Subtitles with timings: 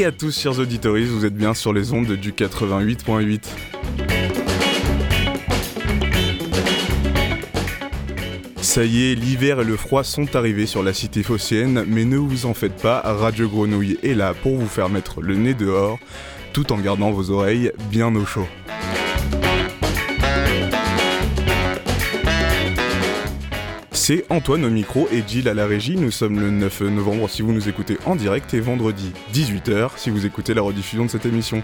[0.00, 3.42] Et à tous, chers auditeurs, vous êtes bien sur les ondes du 88.8.
[8.62, 12.16] Ça y est, l'hiver et le froid sont arrivés sur la cité phocéenne, mais ne
[12.16, 15.98] vous en faites pas, Radio Grenouille est là pour vous faire mettre le nez dehors,
[16.54, 18.48] tout en gardant vos oreilles bien au chaud.
[24.02, 25.94] C'est Antoine au micro et Gilles à la régie.
[25.94, 30.08] Nous sommes le 9 novembre si vous nous écoutez en direct et vendredi 18h si
[30.08, 31.62] vous écoutez la rediffusion de cette émission.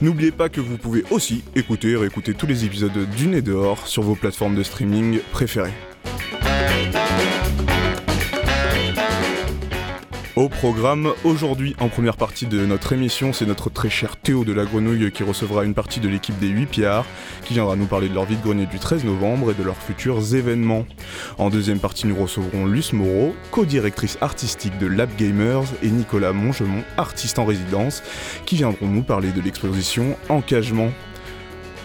[0.00, 3.88] N'oubliez pas que vous pouvez aussi écouter et réécouter tous les épisodes du Nez dehors
[3.88, 5.74] sur vos plateformes de streaming préférées.
[10.34, 14.54] Au programme, aujourd'hui en première partie de notre émission, c'est notre très cher Théo de
[14.54, 17.04] la Grenouille qui recevra une partie de l'équipe des 8 pillards,
[17.44, 20.86] qui viendra nous parler de leur vide-grenier du 13 novembre et de leurs futurs événements.
[21.36, 26.82] En deuxième partie, nous recevrons Luce Moreau, co-directrice artistique de Lab Gamers, et Nicolas Mongemont,
[26.96, 28.02] artiste en résidence,
[28.46, 30.92] qui viendront nous parler de l'exposition Encagement.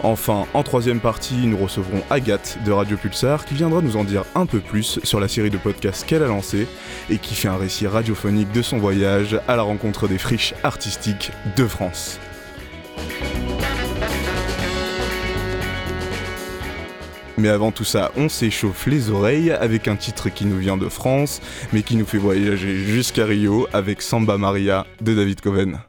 [0.04, 4.26] Enfin, en troisième partie, nous recevrons Agathe de Radio Pulsar qui viendra nous en dire
[4.36, 6.68] un peu plus sur la série de podcasts qu'elle a lancée
[7.10, 11.32] et qui fait un récit radiophonique de son voyage à la rencontre des friches artistiques
[11.56, 12.20] de France.
[17.40, 20.90] Mais avant tout ça, on s'échauffe les oreilles avec un titre qui nous vient de
[20.90, 21.40] France,
[21.72, 25.80] mais qui nous fait voyager jusqu'à Rio avec Samba Maria de David Coven.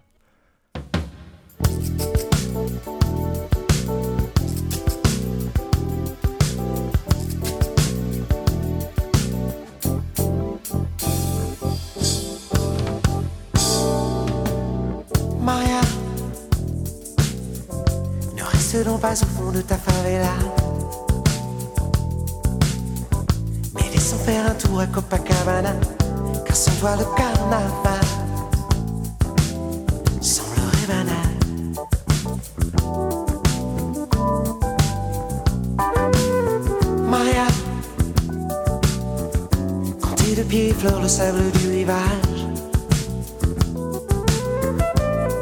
[19.01, 20.35] Pas au fond de ta favela.
[23.75, 25.73] Mais laissons faire un tour à Copacabana,
[26.45, 28.05] car sans toi le carnaval
[30.21, 31.17] semblerait banal.
[37.09, 37.47] Maria,
[40.03, 42.47] quand tes deux pieds effleurent le sable du rivage,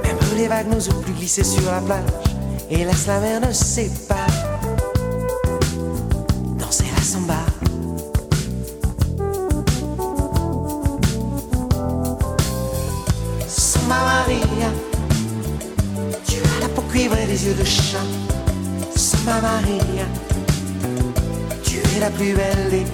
[0.05, 2.26] même les vagues nous ont plus glissé sur la plage
[2.71, 4.27] et laisse la mer ne sait pas
[6.59, 7.45] danser la samba.
[13.47, 14.71] Samba Maria,
[16.27, 17.99] tu as la peau cuivrée des yeux de chat.
[18.97, 20.07] Samba Maria,
[21.63, 22.85] tu es la plus belle des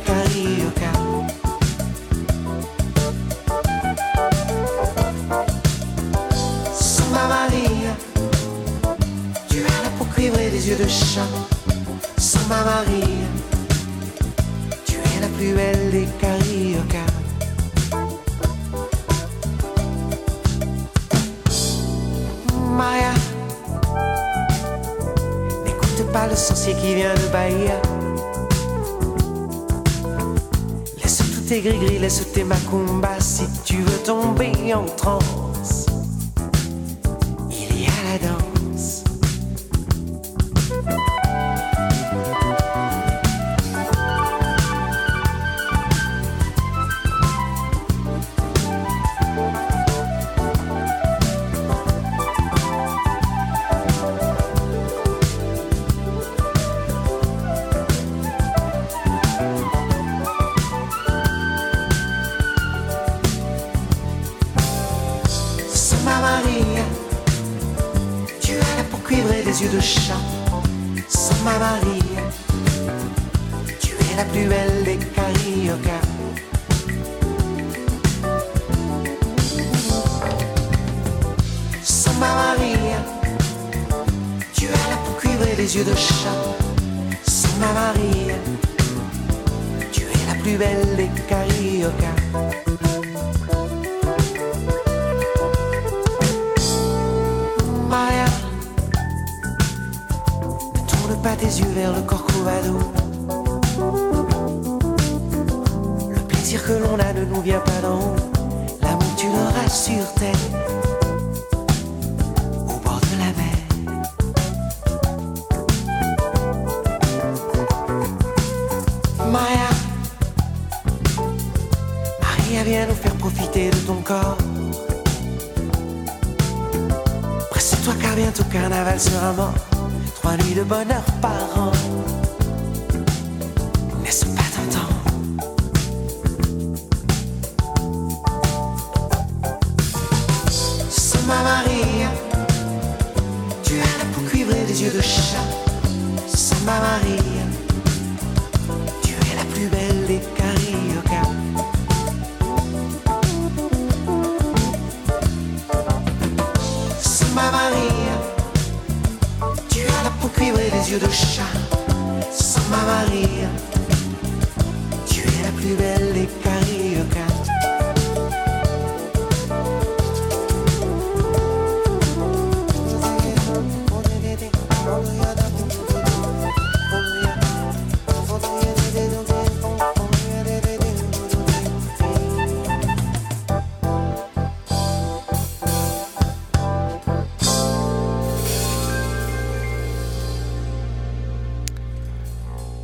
[160.92, 161.41] yeux de chat.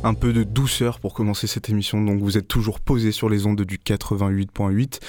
[0.09, 2.01] Un peu de douceur pour commencer cette émission.
[2.03, 4.99] Donc vous êtes toujours posé sur les ondes du 88.8.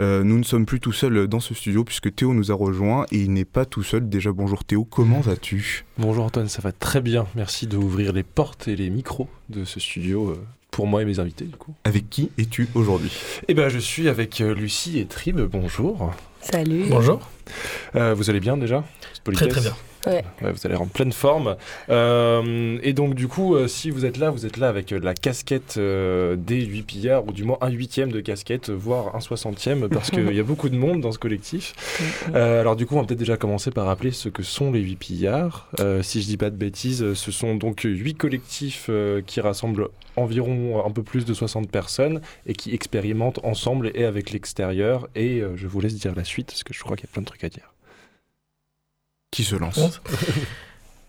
[0.00, 3.04] Euh, nous ne sommes plus tout seuls dans ce studio puisque Théo nous a rejoint
[3.12, 4.08] et il n'est pas tout seul.
[4.08, 5.84] Déjà bonjour Théo, comment vas-tu?
[5.98, 7.26] Bonjour Antoine, ça va très bien.
[7.34, 10.30] Merci d'ouvrir les portes et les micros de ce studio.
[10.30, 11.74] euh, Pour moi et mes invités, du coup.
[11.84, 13.12] Avec qui es-tu aujourd'hui?
[13.48, 15.38] Eh ben, je suis avec euh, Lucie et Trib.
[15.40, 16.12] Bonjour.
[16.40, 16.84] Salut.
[16.88, 17.20] Bonjour.
[17.94, 18.84] Euh, vous allez bien déjà?
[19.34, 19.74] Très très bien.
[20.06, 20.24] Ouais.
[20.40, 21.56] Ouais, vous allez en pleine forme.
[21.90, 25.00] Euh, et donc, du coup, euh, si vous êtes là, vous êtes là avec euh,
[25.00, 29.88] la casquette des 8 pillards, ou du moins un huitième de casquette, voire un soixantième,
[29.88, 31.74] parce qu'il y a beaucoup de monde dans ce collectif.
[32.34, 34.96] Alors, du coup, on va peut-être déjà commencer par rappeler ce que sont les 8
[34.96, 35.70] pillards.
[36.02, 38.90] Si je dis pas de bêtises, ce sont donc 8 collectifs
[39.26, 44.30] qui rassemblent environ un peu plus de 60 personnes et qui expérimentent ensemble et avec
[44.30, 45.08] l'extérieur.
[45.14, 47.22] Et je vous laisse dire la suite, parce que je crois qu'il y a plein
[47.22, 47.72] de trucs à dire.
[49.30, 49.90] Qui se lance Bon.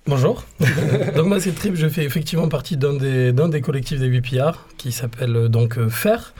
[0.07, 0.43] Bonjour.
[1.15, 4.91] donc moi c'est Trip, je fais effectivement partie d'un des, collectifs des 8 pillards qui
[4.91, 6.33] s'appelle euh, donc euh, FAIR.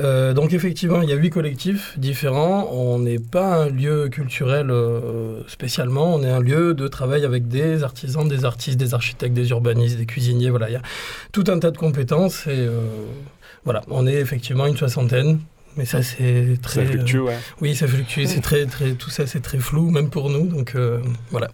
[0.00, 2.68] Euh, donc effectivement, il y a huit collectifs différents.
[2.70, 7.48] On n'est pas un lieu culturel euh, spécialement, on est un lieu de travail avec
[7.48, 10.50] des artisans, des artistes, des architectes, des urbanistes, des cuisiniers.
[10.50, 10.82] Voilà, il y a
[11.32, 12.80] tout un tas de compétences et euh,
[13.64, 15.40] voilà, on est effectivement une soixantaine.
[15.78, 17.38] Mais ça c'est très Ça fluctue, ouais.
[17.60, 20.48] oui, ça fluctue, c'est très, très, tout ça c'est très flou, même pour nous.
[20.48, 21.50] Donc euh, voilà.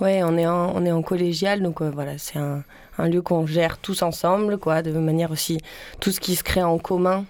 [0.00, 2.62] Ouais, on est en, on est en collégial, donc euh, voilà, c'est un,
[2.98, 5.58] un lieu qu'on gère tous ensemble, quoi, de manière aussi,
[5.98, 7.22] tout ce qui se crée en commun, euh,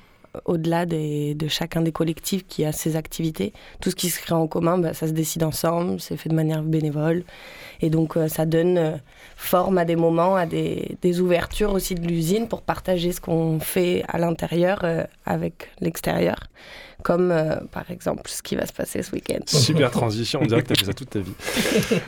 [0.45, 4.47] au-delà de chacun des collectifs qui a ses activités, tout ce qui se crée en
[4.47, 7.25] commun, bah, ça se décide ensemble, c'est fait de manière bénévole,
[7.81, 8.97] et donc euh, ça donne euh,
[9.37, 13.59] forme à des moments, à des, des ouvertures aussi de l'usine pour partager ce qu'on
[13.61, 16.39] fait à l'intérieur euh, avec l'extérieur,
[17.03, 19.41] comme euh, par exemple ce qui va se passer ce week-end.
[19.47, 21.33] Super transition, on dirait que tu as fait ça toute ta vie.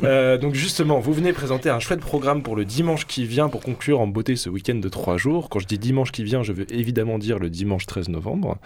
[0.04, 3.60] Euh, donc justement, vous venez présenter un chouette programme pour le dimanche qui vient pour
[3.60, 5.48] conclure en beauté ce week-end de trois jours.
[5.48, 8.58] Quand je dis dimanche qui vient, je veux évidemment dire le dimanche 13 novembre.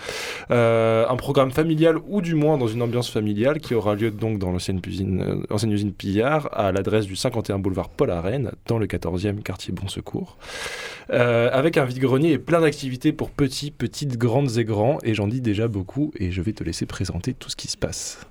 [0.51, 4.39] Euh, un programme familial ou du moins dans une ambiance familiale qui aura lieu donc
[4.39, 8.87] dans l'ancienne usine, ancienne usine Pillard à l'adresse du 51 boulevard Paul Arène dans le
[8.87, 10.37] 14e quartier Bon Secours.
[11.11, 14.99] Euh, avec un vide-grenier et plein d'activités pour petits, petites, grandes et grands.
[15.05, 17.77] Et j'en dis déjà beaucoup et je vais te laisser présenter tout ce qui se
[17.77, 18.27] passe.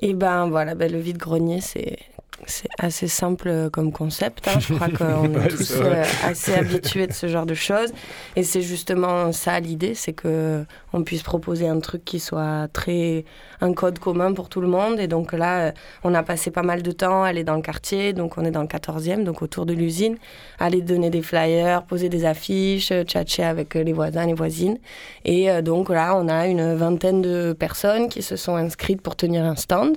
[0.00, 1.98] Et ben voilà, ben, le vide-grenier, c'est
[2.46, 4.48] c'est assez simple euh, comme concept.
[4.48, 4.58] hein.
[4.58, 7.92] Je crois qu'on est tous euh, assez habitués de ce genre de choses.
[8.36, 13.24] Et c'est justement ça l'idée, c'est que on puisse proposer un truc qui soit très
[13.60, 14.98] un code commun pour tout le monde.
[14.98, 15.72] Et donc là, euh,
[16.04, 18.50] on a passé pas mal de temps à aller dans le quartier, donc on est
[18.50, 20.16] dans le 14e, donc autour de l'usine,
[20.58, 24.78] aller donner des flyers, poser des affiches, tchatcher avec les voisins, les voisines.
[25.24, 29.44] Et donc là, on a une vingtaine de personnes qui se sont inscrites pour tenir
[29.44, 29.96] un stand.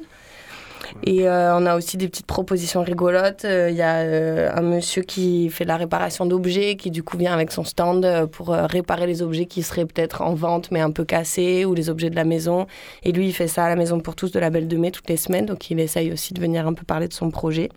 [1.03, 3.45] Et euh, on a aussi des petites propositions rigolotes.
[3.45, 7.03] Euh, Il y a euh, un monsieur qui fait de la réparation d'objets, qui du
[7.03, 10.81] coup vient avec son stand pour réparer les objets qui seraient peut-être en vente mais
[10.81, 12.67] un peu cassés ou les objets de la maison.
[13.03, 14.91] Et lui, il fait ça à la Maison pour tous de la Belle de Mai
[14.91, 17.69] toutes les semaines, donc il essaye aussi de venir un peu parler de son projet.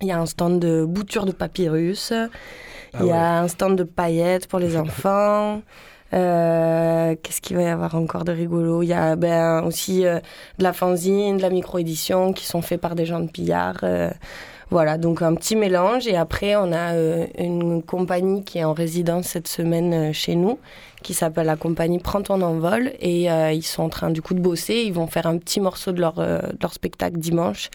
[0.00, 2.12] Il y a un stand de bouture de papyrus.
[2.12, 3.12] Ah Il y ouais.
[3.12, 5.62] a un stand de paillettes pour les enfants.
[6.14, 8.82] Euh, Qu'est-ce qu'il va y avoir encore de rigolo?
[8.82, 10.18] Il y a ben, aussi euh,
[10.58, 13.78] de la fanzine, de la micro-édition qui sont faits par des gens de Pillard.
[13.82, 14.10] euh,
[14.70, 16.06] voilà, donc un petit mélange.
[16.06, 20.34] Et après, on a euh, une compagnie qui est en résidence cette semaine euh, chez
[20.34, 20.58] nous,
[21.02, 22.92] qui s'appelle la compagnie Prends ton envol.
[23.00, 24.82] Et ils sont en train du coup de bosser.
[24.86, 27.70] Ils vont faire un petit morceau de leur, de leur spectacle dimanche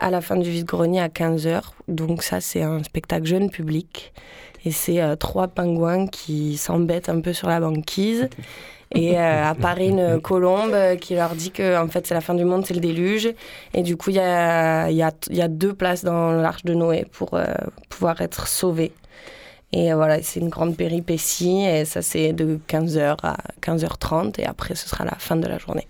[0.00, 1.60] à la fin du vide-grenier à 15h.
[1.88, 4.12] Donc ça, c'est un spectacle jeune public.
[4.64, 8.28] Et c'est euh, trois pingouins qui s'embêtent un peu sur la banquise.
[8.92, 12.34] Et euh, apparaît une colombe euh, qui leur dit que en fait c'est la fin
[12.34, 13.32] du monde, c'est le déluge.
[13.72, 17.34] Et du coup, il y a, y, a, deux places dans l'arche de Noé pour
[17.34, 17.46] euh,
[17.88, 18.92] pouvoir être sauvés.
[19.72, 21.64] Et euh, voilà, c'est une grande péripétie.
[21.64, 24.40] Et ça, c'est de 15h à 15h30.
[24.40, 25.86] Et après, ce sera la fin de la journée.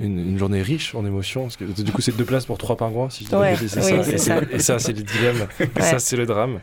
[0.00, 1.42] Une, une journée riche en émotions.
[1.42, 3.80] Parce que du coup, c'est deux places pour trois pingouins, si je Ouais, oui, ça.
[3.80, 4.40] Et ça.
[4.50, 5.46] Et ça, c'est le dilemme.
[5.58, 5.82] Ouais.
[5.82, 6.60] Ça, c'est le drame.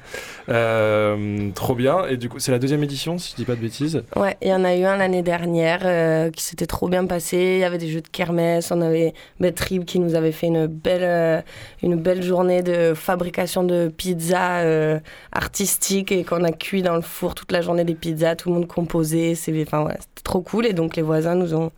[0.50, 2.06] Euh, trop bien.
[2.08, 4.04] Et du coup, c'est la deuxième édition, si je dis pas de bêtises.
[4.16, 7.38] Ouais, il y en a eu un l'année dernière euh, qui s'était trop bien passé.
[7.38, 8.72] Il y avait des jeux de kermesse.
[8.72, 11.42] On avait Betrib qui nous avait fait une belle, euh,
[11.84, 15.00] une belle journée de fabrication de pizzas euh,
[15.32, 18.36] artistiques et qu'on a cuit dans le four toute la journée des pizzas.
[18.36, 19.34] Tout le monde composait.
[19.62, 20.66] Enfin, c'était trop cool.
[20.66, 21.72] Et donc les voisins nous ont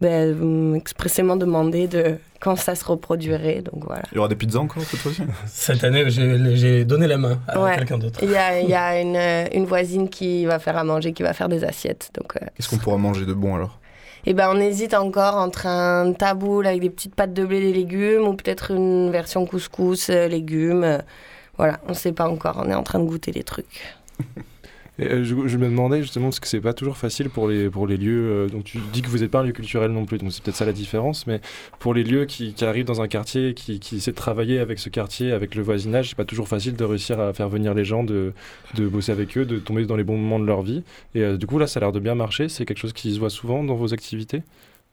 [0.00, 3.62] ben, expressément demandé de quand ça se reproduirait.
[3.62, 4.02] Donc voilà.
[4.12, 5.22] Il y aura des pizzas encore cette fois-ci?
[5.46, 7.76] Cette année, j'ai donné la main à Ouais.
[7.76, 8.18] quelqu'un d'autre.
[8.22, 11.12] Il y a, il y a une, euh, une voisine qui va faire à manger,
[11.12, 12.10] qui va faire des assiettes.
[12.14, 13.78] Donc, euh, Qu'est-ce qu'on pourra manger de bon alors?
[14.26, 17.60] Eh ben, on hésite encore entre un taboul avec des petites pâtes de blé et
[17.60, 20.98] des légumes ou peut-être une version couscous, euh, légumes.
[21.56, 22.60] voilà, on sait pas encore.
[22.62, 23.96] On est en train de goûter les trucs.
[25.00, 27.98] Euh, je, me demandais justement parce que c'est pas toujours facile pour les, pour les
[27.98, 28.30] lieux.
[28.30, 30.42] euh, donc tu dis que vous n'êtes pas un lieu culturel non plus, donc c'est
[30.42, 31.26] peut-être ça la différence.
[31.26, 31.40] Mais
[31.78, 34.88] pour les lieux qui, arrivent dans un quartier, qui, qui essaient de travailler avec ce
[34.88, 38.04] quartier, avec le voisinage, c'est pas toujours facile de réussir à faire venir les gens,
[38.04, 38.32] de,
[38.74, 40.82] de bosser avec eux, de tomber dans les bons moments de leur vie.
[41.14, 42.48] Et euh, du coup là, ça a l'air de bien marcher.
[42.48, 44.42] C'est quelque chose qui se voit souvent dans vos activités.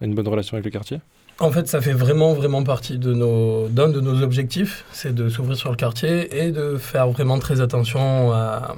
[0.01, 1.00] Une bonne relation avec le quartier?
[1.39, 5.29] En fait, ça fait vraiment, vraiment partie de nos, d'un de nos objectifs, c'est de
[5.29, 8.75] s'ouvrir sur le quartier et de faire vraiment très attention à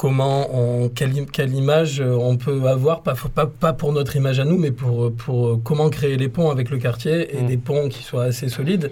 [0.00, 4.40] comment on, quelle, quelle image euh, on peut avoir, pas, pas, pas pour notre image
[4.40, 7.46] à nous, mais pour, pour euh, comment créer les ponts avec le quartier et Mm.
[7.46, 8.90] des ponts qui soient assez solides.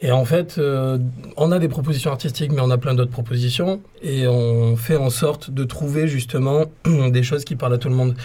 [0.00, 0.98] Et en fait, euh,
[1.36, 3.80] on a des propositions artistiques, mais on a plein d'autres propositions.
[4.02, 6.64] Et on fait en sorte de trouver justement
[7.10, 8.16] des choses qui parlent à tout le monde.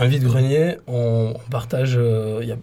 [0.00, 2.56] Un vide-grenier, on, on partage, euh, y a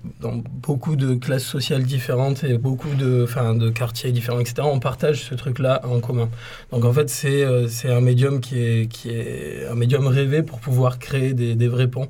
[0.44, 4.64] beaucoup de classes sociales différentes et beaucoup de, enfin, de quartiers différents, etc.
[4.64, 6.30] On partage ce truc-là en commun.
[6.72, 10.58] Donc en fait, c'est euh, un médium qui est, qui est un médium rêvé pour
[10.60, 12.08] pouvoir créer des, des vrais ponts.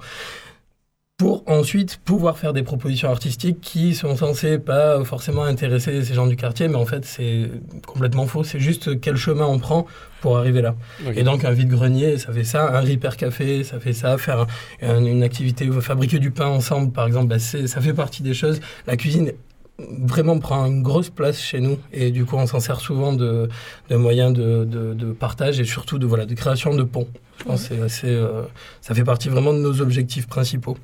[1.17, 6.27] Pour ensuite pouvoir faire des propositions artistiques qui sont censées pas forcément intéresser ces gens
[6.27, 7.49] du quartier, mais en fait c'est
[7.87, 8.43] complètement faux.
[8.43, 9.87] C'est juste quel chemin on prend
[10.21, 10.75] pour arriver là.
[11.15, 12.69] Et donc un vide-grenier, ça fait ça.
[12.77, 14.19] Un Repair Café, ça fait ça.
[14.19, 14.47] Faire un-
[14.87, 18.59] un- une activité, fabriquer du pain ensemble, par exemple, bah, ça fait partie des choses.
[18.85, 19.31] La cuisine
[19.79, 23.47] vraiment prend une grosse place chez nous et du coup on s'en sert souvent de,
[23.89, 27.07] de moyens de, de- de partage et surtout de, voilà, de création de ponts.
[27.39, 28.41] Je pense que c'est assez, euh,
[28.81, 30.77] ça fait partie vraiment de nos objectifs principaux.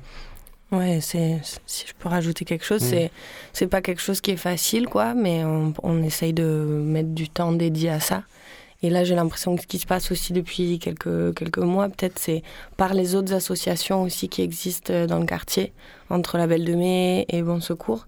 [0.70, 2.86] Ouais, c'est, si je peux rajouter quelque chose, Mm.
[2.88, 3.10] c'est,
[3.52, 7.28] c'est pas quelque chose qui est facile, quoi, mais on, on essaye de mettre du
[7.28, 8.22] temps dédié à ça.
[8.82, 12.18] Et là, j'ai l'impression que ce qui se passe aussi depuis quelques, quelques mois, peut-être,
[12.18, 12.42] c'est
[12.76, 15.72] par les autres associations aussi qui existent euh, dans le quartier,
[16.10, 18.06] entre la Belle de Mai et Bon Secours.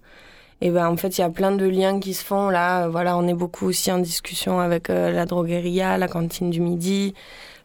[0.61, 2.49] Et ben, en fait, il y a plein de liens qui se font.
[2.49, 6.49] Là, Euh, voilà, on est beaucoup aussi en discussion avec euh, la drogueria, la cantine
[6.49, 7.13] du midi.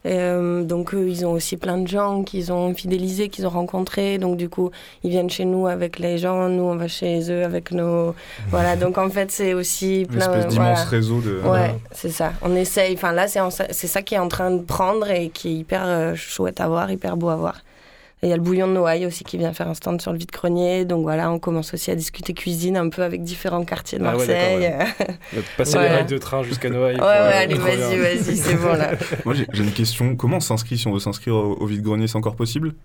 [0.05, 4.17] Euh, donc, eux, ils ont aussi plein de gens qu'ils ont fidélisés, qu'ils ont rencontrés.
[4.17, 4.69] Donc, du coup,
[5.03, 8.13] ils viennent chez nous avec les gens, nous, on va chez eux avec nos.
[8.49, 10.19] Voilà, donc en fait, c'est aussi Une plein.
[10.19, 10.89] espèce d'immense voilà.
[10.89, 11.39] réseau de.
[11.47, 12.33] Ouais, c'est ça.
[12.41, 12.93] On essaye.
[12.95, 15.53] Enfin, là, c'est en- c'est ça qui est en train de prendre et qui est
[15.55, 17.61] hyper euh, chouette à voir, hyper beau à voir.
[18.23, 20.13] Et il y a le bouillon de Noailles aussi qui vient faire un stand sur
[20.13, 20.85] le vide-grenier.
[20.85, 24.15] Donc voilà, on commence aussi à discuter cuisine un peu avec différents quartiers de Ah
[24.15, 24.73] ouais, Marseille.
[25.35, 26.95] Euh, Passer les rails de train jusqu'à Noël.
[26.95, 28.91] Ouais, ouais, allez, vas-y, vas-y, c'est bon là.
[29.25, 30.15] Moi j'ai j'ai une question.
[30.15, 32.07] Comment on s'inscrit si on veut s'inscrire au, au vide-grenier?
[32.07, 32.75] C'est encore possible?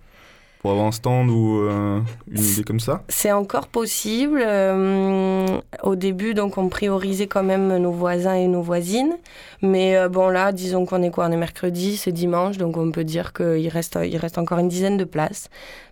[0.61, 2.01] Pour avoir un stand ou euh,
[2.31, 4.43] une idée comme ça C'est encore possible.
[4.45, 5.47] euh,
[5.83, 9.17] au début, donc, on priorisait quand même nos voisins et nos voisines.
[9.63, 12.91] Mais euh, bon, là, disons qu'on est quoi On est mercredi, c'est dimanche, donc on
[12.91, 15.49] peut dire qu'il reste, il reste encore une dizaine de places.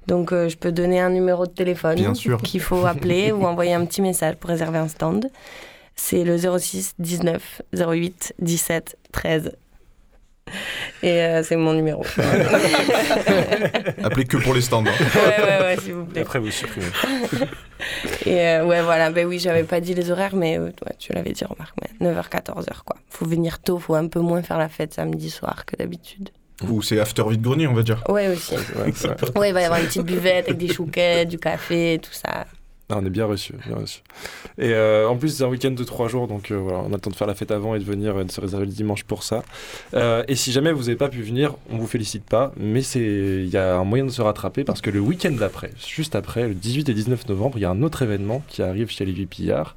[0.09, 4.03] Donc, je peux donner un numéro de téléphone qu'il faut appeler ou envoyer un petit
[4.03, 5.31] message pour réserver un stand.
[5.97, 9.53] C'est le 06 19 08 17 13.
[11.03, 12.05] Et euh, c'est mon numéro.
[14.03, 14.85] Appelez que pour les stands.
[14.87, 14.91] hein.
[15.15, 16.23] ouais, ouais, ouais, s'il vous Et plaît.
[16.23, 16.87] après, vous supprimez.
[18.25, 21.13] Et euh, ouais, voilà, ben oui, j'avais pas dit les horaires, mais euh, ouais, tu
[21.13, 22.97] l'avais dit, remarque, mais 9h, 14h, quoi.
[23.11, 26.31] Faut venir tôt, faut un peu moins faire la fête samedi soir que d'habitude.
[26.67, 28.03] Ou c'est after vide-grenier, on va dire.
[28.09, 28.55] Ouais, aussi.
[29.37, 32.47] Ouais, il va y avoir une petite buvette avec des chouquettes, du café, tout ça.
[32.89, 34.01] On est bien reçu, bien reçu.
[34.59, 37.17] Et euh, en plus, c'est un week-end de trois jours, donc euh, on attend de
[37.17, 39.43] faire la fête avant et de venir, euh, de se réserver le dimanche pour ça.
[39.95, 43.49] Euh, et si jamais vous n'avez pas pu venir, on vous félicite pas, mais il
[43.49, 46.55] y a un moyen de se rattraper parce que le week-end d'après, juste après, le
[46.55, 49.75] 18 et 19 novembre, il y a un autre événement qui arrive chez les Vipillards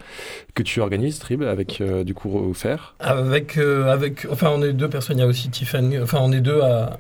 [0.53, 2.93] que tu organises, Trib, avec du cours offert.
[2.99, 5.17] Avec, avec, enfin, on est deux personnes.
[5.17, 5.97] Il y a aussi Tiffany.
[5.97, 6.99] Enfin, on est deux à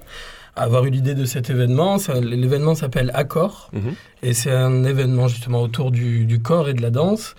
[0.55, 1.97] avoir eu l'idée de cet événement.
[2.21, 3.69] L'événement s'appelle Accord.
[3.73, 3.93] Mhm.
[4.23, 7.35] Et c'est un événement justement autour du, du corps et de la danse.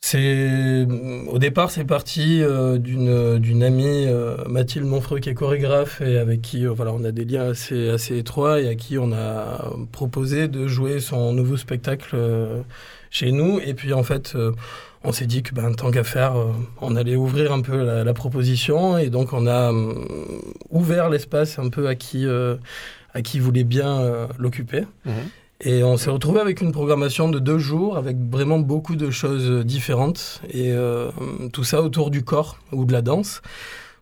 [0.00, 0.86] c'est
[1.28, 6.18] au départ c'est parti euh, d'une d'une amie euh, Mathilde Monfreux qui est chorégraphe et
[6.18, 9.12] avec qui euh, voilà on a des liens assez assez étroits et à qui on
[9.14, 12.14] a proposé de jouer son nouveau spectacle
[13.08, 14.36] chez nous et puis en fait
[15.04, 16.46] on s'est dit que ben tant qu'à faire euh,
[16.80, 19.94] on allait ouvrir un peu la, la proposition et donc on a euh,
[20.70, 22.56] ouvert l'espace un peu à qui euh,
[23.12, 24.84] à qui voulait bien euh, l'occuper
[25.60, 29.64] et on s'est retrouvé avec une programmation de deux jours avec vraiment beaucoup de choses
[29.64, 31.10] différentes et euh,
[31.52, 33.40] tout ça autour du corps ou de la danse.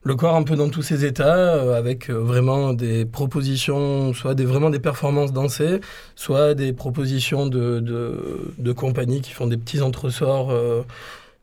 [0.04, 4.34] Le corps un peu dans tous ses états, euh, avec euh, vraiment des propositions, soit
[4.34, 5.80] des, vraiment des performances dansées,
[6.16, 10.82] soit des propositions de, compagnies qui font des petits entresorts euh,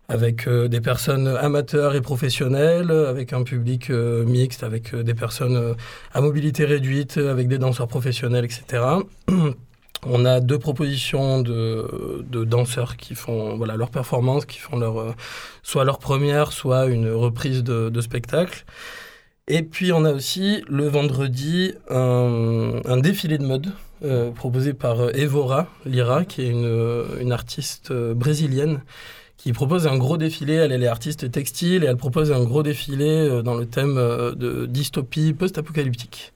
[0.10, 5.76] avec des personnes amateurs et professionnelles, avec un public mixte, avec des personnes
[6.14, 8.84] à mobilité réduite, avec des danseurs professionnels, etc.
[10.06, 15.12] On a deux propositions de, danseurs qui font voilà, leur performance, qui font leur, euh,
[15.62, 18.64] soit leur première, soit une reprise de, spectacle.
[19.48, 23.74] Et puis on a aussi le vendredi un, défilé de mode
[24.06, 28.82] euh, proposé par euh, Evora Lira, qui est une, artiste brésilienne
[29.36, 30.54] qui propose un gros défilé.
[30.54, 34.66] Elle, elle est artiste textile et elle propose un gros défilé dans le thème de
[34.66, 36.34] dystopie post-apocalyptique.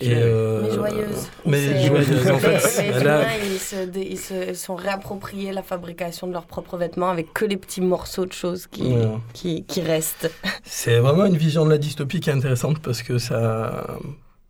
[0.00, 1.28] Et, euh, Mais joyeuse.
[1.46, 2.82] Mais C'est- joyeuse, en fait.
[2.92, 3.22] Les humains,
[3.52, 7.44] ils se, dé- ils se sont réappropriés la fabrication de leurs propres vêtements avec que
[7.44, 9.08] les petits morceaux de choses qui, Ouais.
[9.32, 10.30] qui, qui restent.
[10.64, 13.86] C'est vraiment une vision de la dystopie qui est intéressante parce que ça,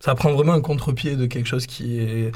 [0.00, 2.33] ça prend vraiment un contre-pied de quelque chose qui est.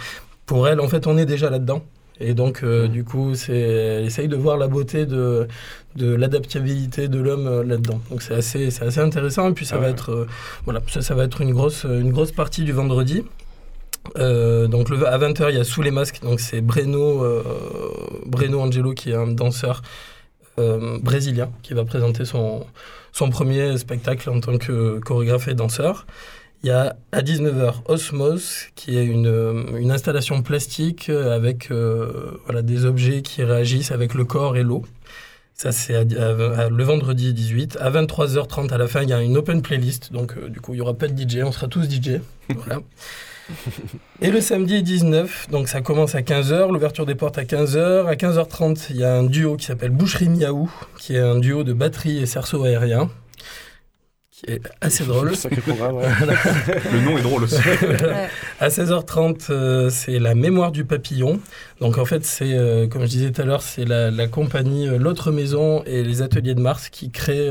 [0.46, 1.82] Pour elle, en fait, on est déjà là-dedans.
[2.20, 5.48] Et donc, euh, du coup, c'est, elle essaye de voir la beauté de,
[5.96, 8.00] de l'adaptabilité de l'homme euh, là-dedans.
[8.10, 9.48] Donc, c'est assez, c'est assez intéressant.
[9.48, 9.92] Et puis, ça Ah va ouais.
[9.92, 10.26] être, euh,
[10.64, 13.24] voilà, ça, ça va être une grosse, une grosse partie du vendredi.
[14.16, 17.24] Donc le, à 20h, il y a Sous les masques, donc c'est Breno,
[18.26, 19.82] Breno Angelo qui est un danseur
[20.56, 22.66] brésilien qui va présenter son,
[23.12, 26.04] son premier spectacle en tant que chorégraphe et danseur.
[26.64, 31.70] Il y a à 19h Osmos, qui est une, euh, une installation plastique euh, avec
[31.72, 34.84] euh, voilà, des objets qui réagissent avec le corps et l'eau.
[35.54, 37.78] Ça, c'est à- à- à- le vendredi 18.
[37.80, 40.12] À 23h30, à la fin, il y a une open playlist.
[40.12, 42.20] Donc, euh, du coup, il n'y aura pas de DJ, on sera tous DJ.
[42.54, 42.80] Voilà.
[44.20, 48.06] Et le samedi 19, donc ça commence à 15h, l'ouverture des portes à 15h.
[48.06, 51.64] À 15h30, il y a un duo qui s'appelle Boucherie Miaou, qui est un duo
[51.64, 53.10] de batterie et cerceau aérien,
[54.80, 55.32] assez drôle.
[56.92, 57.56] Le nom est drôle aussi.
[57.56, 58.28] Ouais.
[58.60, 61.40] À 16h30, euh, c'est la mémoire du papillon.
[61.80, 64.88] Donc en fait, c'est, euh, comme je disais tout à l'heure, c'est la, la compagnie
[64.88, 67.50] euh, L'autre Maison et les Ateliers de Mars qui créent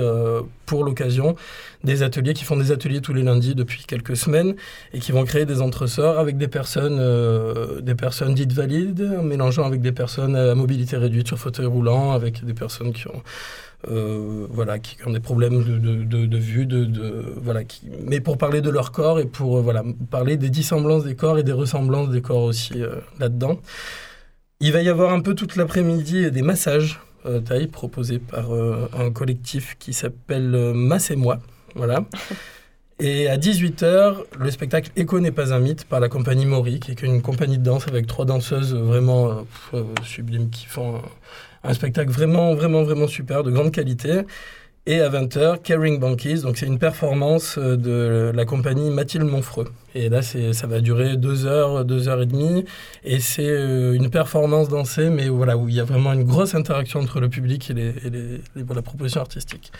[0.72, 1.36] pour l'occasion
[1.84, 4.56] des ateliers, qui font des ateliers tous les lundis depuis quelques semaines
[4.94, 9.24] et qui vont créer des entresorts avec des personnes, euh, des personnes dites valides, en
[9.24, 13.22] mélangeant avec des personnes à mobilité réduite sur fauteuil roulant, avec des personnes qui ont
[13.88, 18.62] voilà, qui ont des problèmes de, de, vue, de, de- voilà, qui, mais pour parler
[18.62, 22.10] de leur corps et pour euh, voilà, parler des dissemblances des corps et des ressemblances
[22.10, 23.60] des corps aussi euh, là-dedans.
[24.60, 28.88] Il va y avoir un peu toute l'après-midi des massages euh, taille proposés par euh,
[28.98, 31.40] un collectif qui s'appelle euh, Masse et moi.
[31.76, 32.06] Voilà.
[33.04, 36.92] Et à 18h, le spectacle Écho n'est pas un mythe par la compagnie Mori, qui
[36.92, 39.34] est une compagnie de danse avec trois danseuses vraiment euh,
[39.74, 41.02] euh, sublimes qui font
[41.64, 44.22] un, spectacle vraiment, vraiment, vraiment super, de grande qualité.
[44.88, 49.68] Et à 20h, Caring Bankies, donc c'est une performance euh, de la compagnie Mathilde Monfreux.
[49.94, 52.66] Et là, ça va durer deux heures, deux heures et demie.
[53.04, 56.56] Et c'est euh, une performance dansée, mais voilà, où il y a vraiment une grosse
[56.56, 57.94] interaction entre le public et,
[58.56, 59.72] la proposition artistique.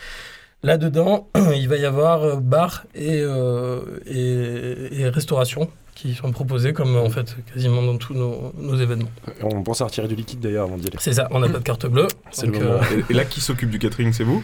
[0.62, 3.24] Là-dedans, il va y avoir euh, bar et
[5.08, 5.68] restauration
[6.02, 9.08] qui sont proposés comme en fait quasiment dans tous nos, nos événements.
[9.40, 10.96] On pense à retirer du liquide d'ailleurs avant d'y aller.
[10.98, 12.08] C'est ça, on n'a pas de carte bleue.
[12.32, 12.74] C'est le donc, moment.
[12.74, 14.42] euh, et là, qui s'occupe du catering, c'est vous?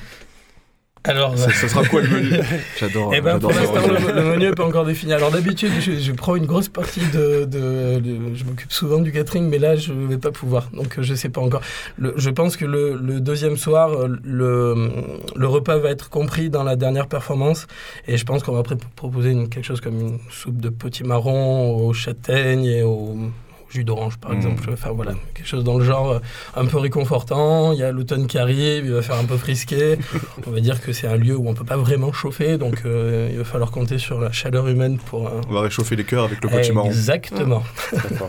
[1.05, 2.31] Alors, ça, ça sera quoi le menu
[2.79, 3.13] J'adore.
[3.15, 5.13] Eh ben, pour l'instant, le, le menu n'est pas encore défini.
[5.15, 7.45] Alors d'habitude, je, je prends une grosse partie de...
[7.45, 10.69] de- de- je m'occupe souvent du catering, mais là, je ne vais pas pouvoir.
[10.73, 11.61] Donc, euh, je ne sais pas encore.
[11.97, 16.63] Le- je pense que le, le deuxième soir, euh, le, repas va être compris dans
[16.65, 17.67] la dernière performance.
[18.07, 18.63] Et je pense qu'on va
[18.97, 23.85] proposer une- quelque chose comme une soupe de potimarron aux châtaignes et au au jus
[23.85, 24.37] d'orange par Mhm.
[24.39, 26.19] exemple enfin voilà quelque chose dans le genre euh,
[26.57, 29.99] un peu réconfortant il y a l'automne qui arrive il va faire un peu frisqué
[30.47, 33.29] on va dire que c'est un lieu où on peut pas vraiment chauffer, donc euh,
[33.31, 35.27] il va falloir compter sur la chaleur humaine pour.
[35.29, 36.89] euh, On va réchauffer les cœurs avec le petit marron.
[36.89, 37.61] Exactement.
[38.19, 38.29] Fort.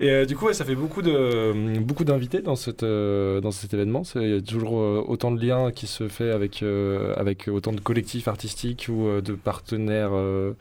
[0.00, 3.74] Et euh, du coup, ça fait beaucoup de beaucoup d'invités dans cette euh, dans cet
[3.74, 4.02] événement.
[4.16, 7.72] Il y a toujours euh, autant de liens qui se fait avec euh, avec autant
[7.72, 10.52] de collectifs artistiques ou euh, de partenaires euh,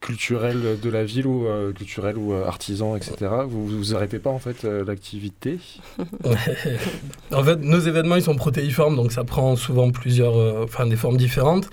[0.00, 3.30] culturels de la ville ou euh, culturels ou euh, artisans, etc.
[3.46, 5.58] Vous vous arrêtez pas en fait euh, l'activité?
[7.32, 10.96] en fait, nos événements, ils sont protéiformes, donc ça prend souvent plusieurs, euh, enfin des
[10.96, 11.70] formes différentes.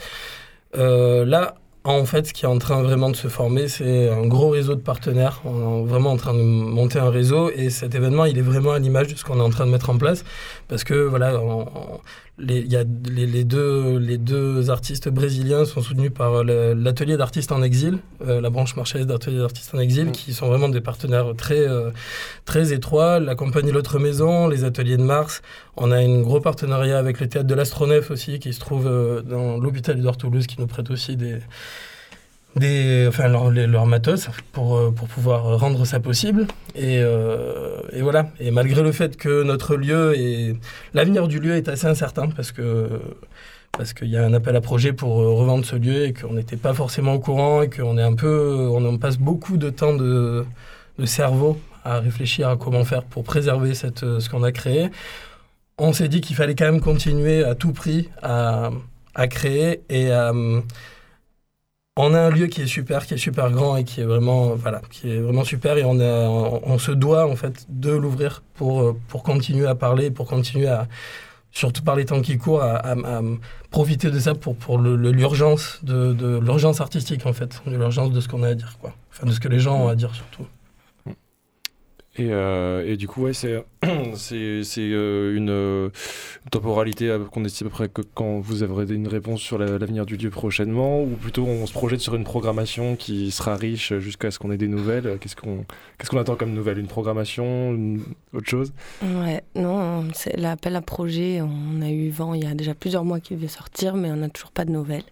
[0.78, 4.28] Euh, là, en fait, ce qui est en train vraiment de se former, c'est un
[4.28, 5.41] gros réseau de partenaires.
[5.46, 8.74] On est vraiment en train de monter un réseau et cet événement, il est vraiment
[8.74, 10.24] à l'image de ce qu'on est en train de mettre en place
[10.67, 11.34] parce que voilà,
[12.42, 17.16] les, y a les, les deux, les deux artistes brésiliens sont soutenus par le- l'atelier
[17.18, 20.12] d'artistes en exil, euh, la branche marseillaise d'atelier d'artistes en exil, Mm.
[20.12, 21.92] qui sont vraiment des partenaires très, euh,
[22.46, 23.20] très étroits.
[23.20, 25.42] La compagnie L'autre Maison, les ateliers de Mars.
[25.78, 29.22] On a un gros partenariat avec le théâtre de l'Astronef aussi, qui se trouve euh,
[29.22, 31.38] dans l'hôpital Édouard Toulouse, qui nous prête aussi des,
[32.56, 36.48] des, enfin, leur, leur matos pour, euh, pour pouvoir rendre ça possible.
[36.76, 38.30] Et, euh, et voilà.
[38.40, 40.56] Et malgré le fait que notre lieu et
[40.94, 42.90] l'avenir du lieu est assez incertain, parce que
[43.78, 46.34] parce qu'il y a un appel à projet pour euh, revendre ce lieu et qu'on
[46.34, 49.96] n'était pas forcément au courant et qu'on est un peu, on passe beaucoup de temps
[49.96, 50.46] de,
[51.00, 54.90] de cerveau à réfléchir à comment faire pour préserver cette, ce qu'on a créé.
[55.78, 58.72] On s'est dit qu'il fallait quand même continuer à tout prix à,
[59.16, 60.34] à créer et à,
[61.98, 64.56] on a un lieu qui est super, qui est super grand et qui est vraiment,
[65.44, 70.10] super et on, se doit en fait de l'ouvrir pour, euh, pour continuer à parler,
[70.10, 70.88] pour continuer à,
[71.52, 72.96] surtout par les temps qui courent, à,
[73.72, 78.30] profiter de ça pour, l'urgence de, de l'urgence artistique en fait, de l'urgence de ce
[78.30, 80.46] qu'on a à dire quoi, enfin de ce que les gens ont à dire surtout.
[82.17, 85.89] Et, euh, et du coup, ouais, c'est euh, une euh,
[86.52, 90.06] temporalité qu'on estime à peu près que quand vous aurez une réponse sur la- l'avenir
[90.06, 94.30] du lieu prochainement, ou plutôt on se projette sur une programmation qui sera riche jusqu'à
[94.30, 95.17] ce qu'on ait des nouvelles.
[95.21, 95.65] Qu'est-ce qu'on
[95.97, 96.80] qu'est-ce qu'on attend comme nouvelle?
[96.80, 98.74] Une programmation, une- autre chose?
[99.02, 101.41] Ouais, non, c'est l'appel à projet.
[101.41, 104.17] On a eu vent il y a déjà plusieurs mois qu'il devait sortir, mais on
[104.17, 105.04] n'a toujours pas de nouvelles.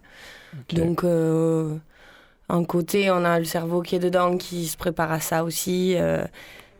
[0.54, 0.74] Ok.
[0.74, 1.76] Donc, euh,
[2.48, 5.94] un côté, on a le cerveau qui est dedans, qui se prépare à ça aussi.
[5.96, 6.24] euh,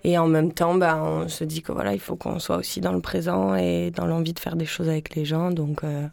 [0.04, 2.80] et en même temps, bah, on se dit que voilà, il faut qu'on soit aussi
[2.80, 5.50] dans le présent et dans l'envie de faire des choses avec les gens.
[5.50, 6.06] Donc, euh,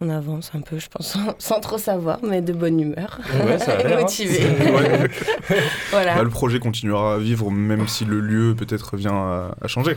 [0.00, 3.20] on avance un peu, je pense, sans, sans trop savoir, mais de bonne humeur.
[3.46, 4.00] Ouais, ça a Et l'air, hein.
[4.02, 4.40] motivé.
[5.90, 6.16] Voilà.
[6.16, 9.96] Bah, le projet continuera à vivre même si le lieu peut-être vient à, à changer.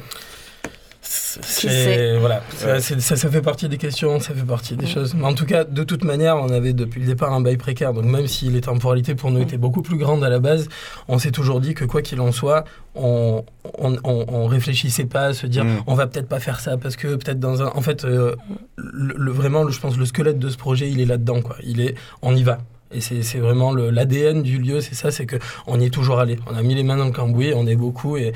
[1.42, 5.14] C'est- voilà, ça, ça, ça fait partie des questions, ça fait partie des choses.
[5.16, 7.94] Mais en tout cas, de toute manière, on avait depuis le départ un bail précaire.
[7.94, 10.68] Donc même si les temporalités pour nous étaient beaucoup plus grandes à la base,
[11.08, 13.44] on s'est toujours dit que quoi qu'il en soit, on,
[13.78, 16.96] on, on- on réfléchissait pas à se dire on va peut-être pas faire ça parce
[16.96, 17.68] que peut-être dans un.
[17.76, 18.36] En fait, euh,
[18.78, 21.42] le, le- vraiment, le- je pense le squelette de ce projet, il est là-dedans.
[21.42, 21.56] Quoi.
[21.64, 22.60] Il est, on y va.
[22.94, 25.36] Et c'est vraiment l'ADN du lieu, c'est ça, c'est que
[25.68, 26.38] on y est toujours allé.
[26.50, 28.32] On a mis les mains dans le cambouis, on est beaucoup et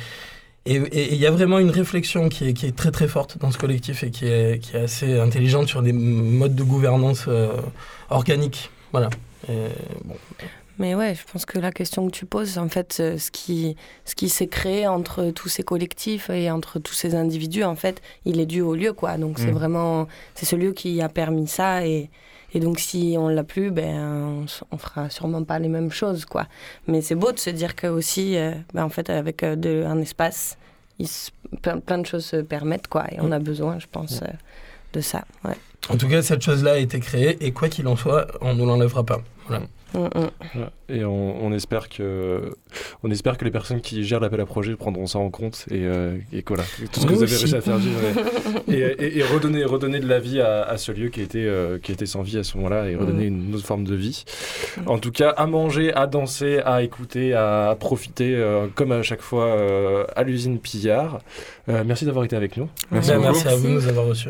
[0.65, 3.49] et il y a vraiment une réflexion qui est, qui est très très forte dans
[3.51, 7.49] ce collectif et qui est, qui est assez intelligente sur des modes de gouvernance euh,
[8.09, 8.69] organiques.
[8.91, 9.09] Voilà.
[9.49, 9.53] Et
[10.05, 10.15] bon.
[10.77, 13.75] Mais ouais, je pense que la question que tu poses, en fait, euh, ce qui,
[14.05, 18.01] ce qui s'est créé entre tous ces collectifs et entre tous ces individus, en fait,
[18.25, 19.17] il est dû au lieu, quoi.
[19.17, 19.55] Donc c'est Mm.
[19.55, 21.85] vraiment, c'est ce lieu qui a permis ça.
[21.85, 22.09] Et,
[22.53, 26.25] et donc si on l'a plus, ben, on, on fera sûrement pas les mêmes choses,
[26.25, 26.47] quoi.
[26.87, 29.83] Mais c'est beau de se dire que aussi, euh, ben, en fait, avec euh, de,
[29.85, 30.57] un espace,
[30.99, 33.05] il se- plein, plein de choses se permettent, quoi.
[33.11, 34.27] Et on a besoin, je pense, euh,
[34.93, 35.23] de ça.
[35.45, 35.55] Ouais.
[35.89, 38.63] En tout cas, cette chose-là a été créée et quoi qu'il en soit, on ne
[38.65, 39.21] l'enlèvera pas.
[39.47, 39.63] Voilà.
[39.93, 40.29] Mm, mm.
[40.53, 40.71] Voilà.
[40.89, 42.53] Et on, on espère que,
[43.03, 45.85] on espère que les personnes qui gèrent l'appel à projet prendront ça en compte et,
[45.85, 47.45] euh, et voilà, tout ce que vous avez aussi.
[47.45, 47.99] réussi à faire vivre
[48.69, 51.45] et, et- et- et redonner, redonner de la vie à, à ce lieu qui était,
[51.45, 54.23] euh, qui était sans vie à ce moment-là et redonner une autre forme de vie.
[54.85, 59.21] En tout cas, à manger, à danser, à écouter, à profiter, euh, comme à chaque
[59.21, 61.19] fois euh, à l'usine Pillard.
[61.69, 62.67] Euh, merci d'avoir été avec nous.
[62.91, 63.23] Merci beaucoup.
[63.23, 64.29] merci à vous de nous avoir reçus.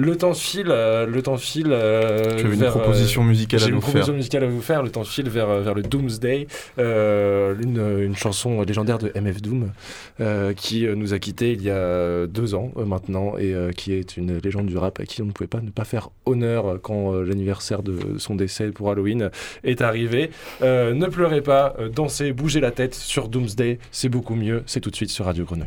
[0.00, 1.70] Le temps file, euh, le temps file.
[1.72, 4.14] euh, Tu avais une euh, proposition musicale à J'ai nous une proposition faire.
[4.14, 4.82] musicale à vous faire.
[4.84, 6.46] Le temps file vers, vers le Doomsday,
[6.78, 9.72] euh, une, une chanson légendaire de MF Doom
[10.20, 13.92] euh, qui nous a quittés il y a deux ans euh, maintenant et euh, qui
[13.92, 16.78] est une légende du rap à qui on ne pouvait pas ne pas faire honneur
[16.80, 19.30] quand euh, l'anniversaire de son décès pour Halloween
[19.64, 20.30] est arrivé.
[20.62, 24.62] Euh, ne pleurez pas, dansez, bougez la tête sur Doomsday, c'est beaucoup mieux.
[24.66, 25.66] C'est tout de suite sur Radio Grenouille.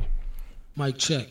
[0.77, 1.27] Mic check.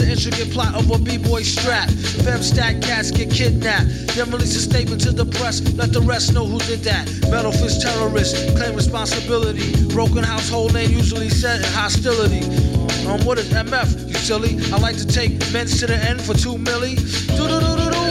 [0.00, 1.88] An intricate plot of a b-boy strap.
[2.24, 3.88] Fem stack cats get kidnapped.
[4.14, 7.06] Then release a statement to the press, let the rest know who did that.
[7.30, 9.72] Metal fist terrorists claim responsibility.
[9.88, 12.44] Broken household name usually set in hostility.
[13.08, 14.08] Um, what is MF?
[14.08, 14.58] You silly?
[14.72, 16.98] I like to take men's to the end for two milli.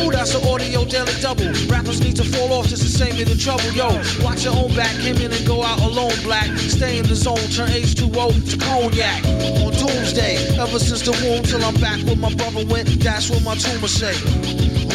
[0.04, 0.12] Do.
[0.12, 1.52] That's an audio daily double.
[1.68, 3.70] Rappers need to fall off just to save me the trouble.
[3.72, 3.88] Yo,
[4.24, 4.94] watch your own back.
[5.02, 6.14] Came in and go out alone.
[6.24, 6.48] Black.
[6.58, 7.38] Stay in the zone.
[7.56, 9.24] Turn H2O to cognac.
[9.64, 10.36] On doomsday.
[10.60, 12.88] Ever since the womb till I'm back where my brother went.
[13.00, 14.16] That's what my tumor say.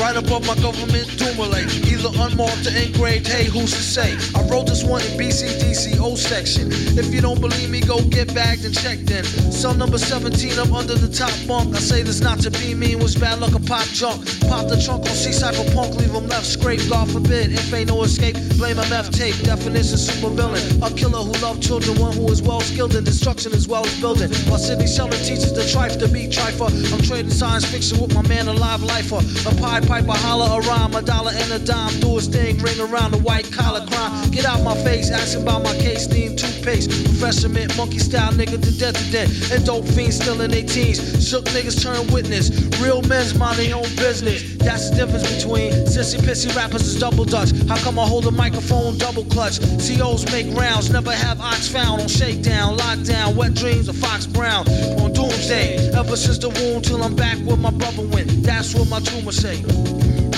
[0.00, 1.68] Right above my government doomulate.
[1.90, 4.16] Either unmarked or engraved, hey, who's to say?
[4.34, 6.68] I wrote this one in BCDC O section.
[6.98, 9.24] If you don't believe me, go get bagged and checked in.
[9.52, 11.74] Cell number 17, I'm under the top bunk.
[11.74, 14.24] I say this not to be mean, was bad luck a pop junk.
[14.48, 17.52] Pop the trunk on C Cypherpunk, leave him left scraped, God forbid.
[17.52, 19.36] If ain't no escape, blame MF tape.
[19.44, 20.62] Definition super villain.
[20.82, 24.00] A killer who loved children, one who is well skilled in destruction as well as
[24.00, 24.30] building.
[24.48, 26.70] While Sidney Sheldon teaches the trife to be trifer.
[26.92, 29.20] I'm trading science fiction with my man, a live lifer.
[29.48, 31.92] A pie piper, holler a rhyme, a dollar and a dime.
[32.00, 34.30] Do his thing, ring around the white collar crime.
[34.30, 36.88] Get out my face, asking about my case, need toothpaste.
[37.48, 39.52] Mint, monkey style nigga to death to death.
[39.52, 40.98] And dope fiends still in their teens.
[41.28, 42.50] Shook niggas turn witness.
[42.80, 44.56] Real men's mind their own business.
[44.56, 47.50] That's the difference between sissy pissy rappers is double dutch.
[47.68, 49.60] How come I hold a microphone double clutch?
[49.60, 54.66] COs make rounds, never have ox found on shakedown, lockdown, wet dreams of Fox Brown
[55.00, 55.90] on doomsday.
[55.98, 58.42] Ever since the womb till I'm back where my brother went.
[58.42, 59.62] That's what my tumor say.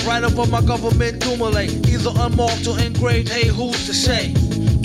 [0.05, 1.87] Right above my government doomulate.
[1.87, 4.33] Either unmarked or engraved, hey, who's to say?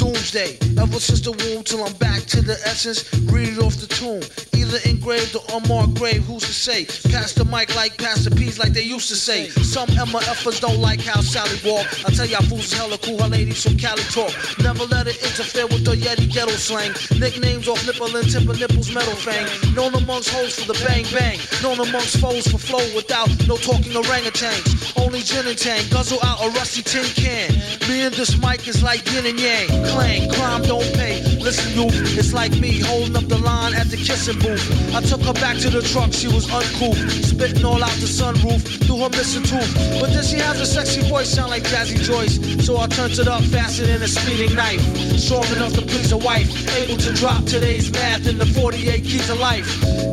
[0.01, 0.57] Doomsday.
[0.81, 3.05] Ever since the womb till I'm back to the essence.
[3.29, 4.25] Read it off the tomb.
[4.57, 6.87] Either engraved or unmarked grave, who's to say?
[7.13, 9.49] Pass the mic like pass the peas like they used to say.
[9.61, 11.85] Some MFers don't like how Sally walk.
[12.07, 14.33] I tell y'all fools is hella cool, her ladies from Cali talk.
[14.61, 16.93] Never let it interfere with the Yeti ghetto slang.
[17.21, 19.45] Nicknames off nipple and tip of nipples metal fang.
[19.75, 21.37] Known amongst hoes for the bang bang.
[21.63, 24.97] Known amongst foes for flow without no talking orangutans.
[24.97, 27.53] Only gin and tang, guzzle out a rusty tin can.
[27.89, 29.90] Me and this mic is like yin and yang.
[29.91, 31.21] Clang, crime don't pay.
[31.41, 31.87] Listen, you,
[32.19, 34.65] it's like me holding up the line at the kissing booth.
[34.95, 36.99] I took her back to the truck, she was uncouth.
[37.25, 39.73] Spitting all out the sunroof through her missing tooth.
[40.01, 42.39] But then she has a sexy voice, sound like Jazzy Joyce.
[42.65, 44.81] So I turned it up faster than a speeding knife.
[45.19, 46.49] Strong enough to please a wife.
[46.77, 49.67] Able to drop today's math in the 48 keys of life.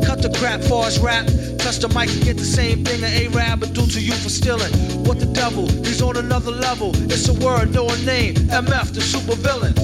[0.04, 1.26] Cut the crap for us rap.
[1.58, 4.28] Touch the mic and get the same thing an A-Rab would do to you for
[4.28, 4.72] stealing.
[5.04, 5.66] What the devil?
[5.84, 6.92] He's on another level.
[7.10, 8.34] It's a word, no a name.
[8.34, 9.74] MF, the super villain.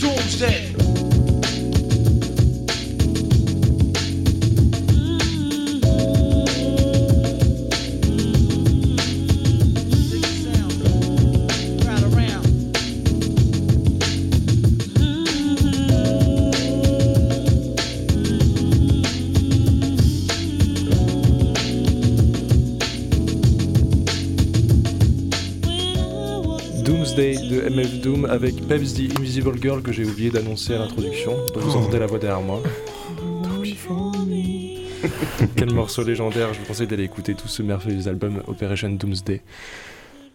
[0.00, 0.67] Doomsday.
[28.08, 31.32] Doom avec Peps the Invisible Girl que j'ai oublié d'annoncer à l'introduction.
[31.52, 32.62] Donc vous entendez la voix derrière moi.
[35.56, 39.42] Quel morceau légendaire, je vous conseille d'aller écouter tout ce merveilleux album Operation Doomsday.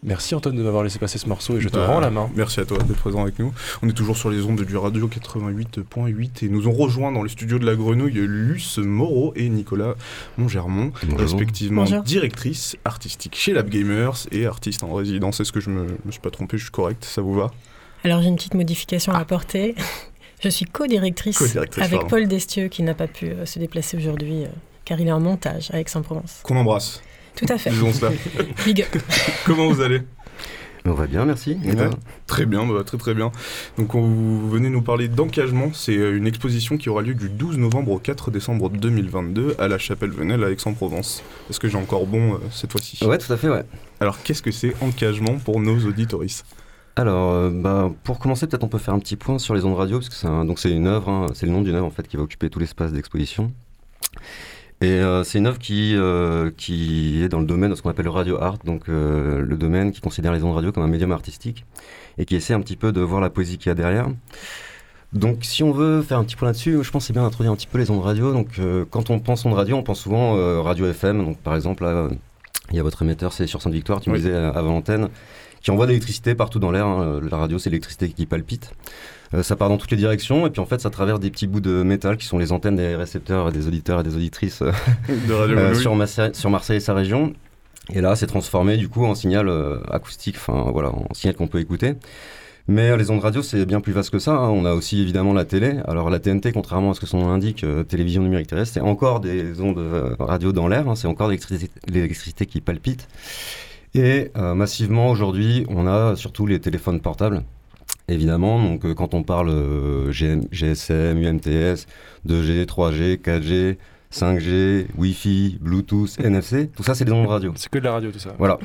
[0.06, 2.30] Merci Antoine de m'avoir laissé passer ce morceau et je te Bah, rends la main.
[2.36, 3.54] Merci à toi d'être présent avec nous.
[3.82, 7.30] On est toujours sur les ondes du Radio 88.8 et nous ont rejoint dans les
[7.30, 9.96] studios de la Grenouille Luce Moreau et Nicolas
[10.38, 11.20] Mongermont, Bonjour.
[11.20, 12.04] respectivement Bonjour.
[12.04, 15.40] directrice artistique chez Lab Gamers et artiste en résidence.
[15.40, 17.52] Est-ce que je me, me suis pas trompé Je suis correct Ça vous va?
[18.04, 19.76] Alors j'ai une petite modification à apporter.
[20.44, 22.08] Je suis co-directrice avec pardon.
[22.08, 24.48] Paul Destieux qui n'a pas pu euh, se déplacer aujourd'hui euh,
[24.84, 26.42] car il est en montage à Aix-en-Provence.
[26.44, 27.02] Qu'on embrasse.
[27.36, 27.70] Tout à fait.
[27.72, 28.12] Disons cela.
[28.66, 29.02] Big up.
[29.46, 30.02] Comment vous allez?
[30.86, 31.58] On va bien, merci.
[31.64, 31.76] Et Ouais.
[31.76, 31.90] toi?
[32.28, 33.32] Très bien, bah, très très bien.
[33.78, 35.72] Donc on, vous venez nous parler d'engagement.
[35.74, 39.70] C'est euh, une exposition qui aura lieu du 12 novembre au 4 décembre 2022 à
[39.70, 41.24] la Chapelle Venelle à Aix-en-Provence.
[41.50, 43.02] Est-ce que j'ai encore bon euh, cette fois-ci?
[43.06, 43.64] Ouais, tout à fait, ouais.
[44.02, 46.46] Alors qu'est-ce que c'est engagement pour nos auditoristes
[46.98, 49.78] Alors, euh, bah, pour commencer, peut-être on peut faire un petit point sur les ondes
[49.78, 51.86] radio, parce que c'est un- donc c'est une œuvre, hein, c'est le nom d'une œuvre
[51.86, 53.54] en fait qui va occuper tout l'espace d'exposition.
[54.84, 57.90] Et euh, c'est une œuvre qui, euh, qui est dans le domaine de ce qu'on
[57.90, 60.88] appelle le radio art, donc euh, le domaine qui considère les ondes radio comme un
[60.88, 61.66] médium artistique
[62.18, 64.08] et qui essaie un petit peu de voir la poésie qu'il y a derrière.
[65.14, 67.52] Donc, si on veut faire un petit point là-dessus, je pense que c'est bien d'introduire
[67.54, 68.34] un petit peu les ondes radio.
[68.34, 71.24] Donc, quand on pense ondes radio, on pense souvent radio FM.
[71.24, 72.10] Donc, par exemple, là,
[72.72, 74.22] il y a votre émetteur, c'est sur Sainte-Victoire, tu me Oui.
[74.22, 75.10] disais euh, avant l'antenne,
[75.62, 76.88] qui envoie de l'électricité partout dans l'air.
[76.88, 77.22] hein.
[77.30, 78.72] La radio, c'est l'électricité qui palpite.
[79.34, 81.48] Euh, ça part dans toutes les directions et puis en fait ça traverse des petits
[81.48, 84.72] bouts de métal qui sont les antennes des récepteurs des auditeurs et des auditrices euh,
[85.10, 87.34] De sur, Marseille, sur Marseille et sa région.
[87.94, 91.48] Et là, c'est transformé du coup en signal euh, acoustique, enfin voilà, en signal qu'on
[91.48, 91.96] peut écouter.
[92.70, 94.32] Mais les ondes radio, c'est bien plus vaste que ça.
[94.36, 94.50] hein.
[94.50, 95.80] On a aussi évidemment la télé.
[95.86, 98.80] Alors la TNT, contrairement à ce que son nom l'indique, euh, télévision numérique terrestre, c'est
[98.80, 100.88] encore des ondes euh, radio dans l'air.
[100.88, 100.96] hein.
[100.96, 103.10] C'est encore l'électricité l'électricité qui palpite.
[103.96, 107.44] Et euh, massivement aujourd'hui, on a surtout les téléphones portables.
[108.10, 111.88] Évidemment, donc euh, quand on parle euh, GM, GSM, UMTS,
[112.28, 113.78] 2G, 3G, 4G,
[114.12, 117.54] 5G, Wi-Fi, Bluetooth, NFC, tout ça c'est des ondes radio.
[117.56, 118.36] C'est que de la radio, tout ça.
[118.38, 118.60] Voilà.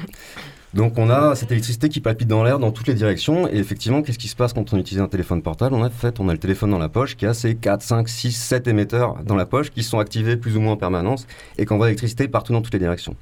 [0.74, 4.02] Donc on a cette électricité qui palpite dans l'air dans toutes les directions et effectivement
[4.02, 5.74] qu'est-ce qui se passe quand on utilise un téléphone portable?
[5.74, 8.32] En fait on a le téléphone dans la poche qui a ses 4, 5, 6,
[8.32, 11.72] 7 émetteurs dans la poche qui sont activés plus ou moins en permanence et qui
[11.72, 13.16] envoient l'électricité partout dans toutes les directions.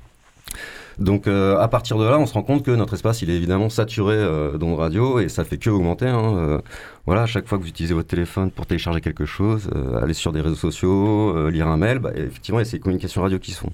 [0.99, 3.37] Donc euh, à partir de là, on se rend compte que notre espace, il est
[3.37, 6.07] évidemment saturé euh, d'ondes radio et ça fait que augmenter.
[6.07, 6.37] hein.
[6.37, 6.59] Euh,
[7.05, 10.33] voilà, chaque fois que vous utilisez votre téléphone pour télécharger quelque chose, euh, aller sur
[10.33, 13.53] des réseaux sociaux, lire un mail, bah, effectivement, il y a ces communications radio qui
[13.53, 13.73] se font.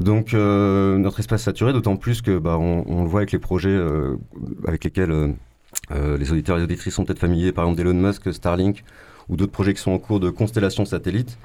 [0.00, 3.78] Donc notre espace saturé, d'autant plus que bah, on, le voit avec les projets
[4.66, 5.34] avec lesquels
[5.90, 8.82] les auditeurs et les auditrices sont peut-être familiers, par exemple d'Elon Musk, Starlink,
[9.28, 11.38] ou d'autres projets qui sont en cours de constellation satellite.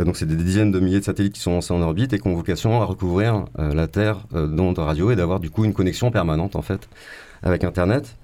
[0.00, 2.18] Euh, donc c'est des dizaines de milliers de satellites qui sont lancés en orbite et
[2.18, 5.64] qui ont vocation à recouvrir euh, la Terre euh, d'ondes radio et d'avoir du coup
[5.64, 6.88] une connexion permanente en fait
[7.42, 8.16] avec Internet.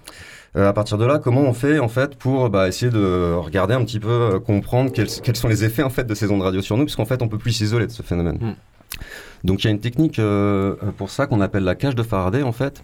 [0.56, 3.74] Euh, à partir de là, comment on fait en fait pour bah, essayer de regarder
[3.74, 6.42] un petit peu, euh, comprendre quels, quels sont les effets en fait de ces ondes
[6.42, 8.38] radio sur nous, puisqu'en fait on peut plus s'isoler de ce phénomène.
[8.40, 8.54] Mm.
[9.44, 12.42] Donc il y a une technique euh, pour ça qu'on appelle la cage de Faraday
[12.42, 12.82] en fait.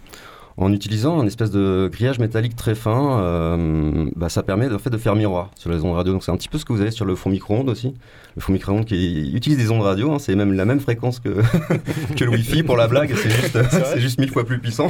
[0.55, 4.91] En utilisant un espèce de grillage métallique très fin, euh, bah, ça permet en fait,
[4.91, 6.13] de faire miroir sur les ondes radio.
[6.13, 7.95] Donc c'est un petit peu ce que vous avez sur le fond micro-ondes aussi.
[8.35, 11.29] Le fond micro-ondes qui utilise des ondes radio, hein, c'est même la même fréquence que,
[12.15, 14.89] que le Wi-Fi pour la blague, c'est juste, c'est juste mille fois plus puissant.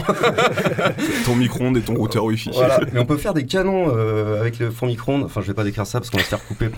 [1.25, 2.51] Ton micro-ondes et ton routeur Wi-Fi.
[2.53, 5.23] Voilà, mais on peut faire des canons euh, avec le fond micro-ondes.
[5.23, 6.69] Enfin, je vais pas décrire ça parce qu'on va se faire couper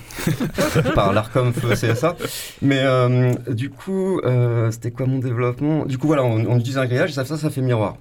[0.95, 2.15] par l'ARCOM feu CSA.
[2.61, 5.85] Mais euh, du coup, euh, c'était quoi mon développement?
[5.85, 7.97] Du coup, voilà, on, on utilise un grillage et ça, ça, ça fait miroir.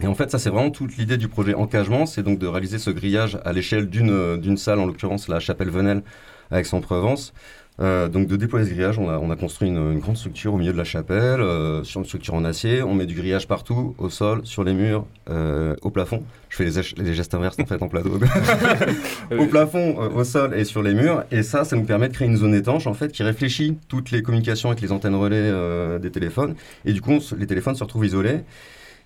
[0.00, 2.78] Et en fait, ça, c'est vraiment toute l'idée du projet Encagement, c'est donc de réaliser
[2.78, 6.02] ce grillage à l'échelle d'une euh, d'une salle, en l'occurrence la chapelle Venelle
[6.50, 7.32] à Aix-en-Provence.
[7.80, 10.52] Euh, donc de déployer ce grillage, on a, on a construit une, une grande structure
[10.52, 12.82] au milieu de la chapelle, euh, sur une structure en acier.
[12.82, 16.22] On met du grillage partout, au sol, sur les murs, euh, au plafond.
[16.50, 16.64] Je fais
[16.98, 18.18] les, gestes inverses en fait en plateau.
[19.38, 21.24] au plafond, euh, au sol et sur les murs.
[21.30, 24.10] Et ça, ça nous permet de créer une zone étanche en fait qui réfléchit toutes
[24.10, 26.54] les communications avec les antennes relais euh, des téléphones.
[26.84, 28.40] Et du coup, on les téléphones se retrouvent isolés.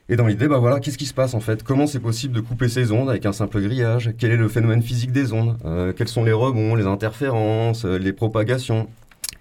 [0.08, 1.64] Et dans l'idée, bah voilà, qu'est-ce qui se passe en fait?
[1.64, 4.12] Comment c'est possible de couper ces ondes avec un simple grillage?
[4.18, 5.56] Quel est le phénomène physique des ondes?
[5.64, 8.88] Euh, Quels sont les rebonds, les interférences, euh, les propagations?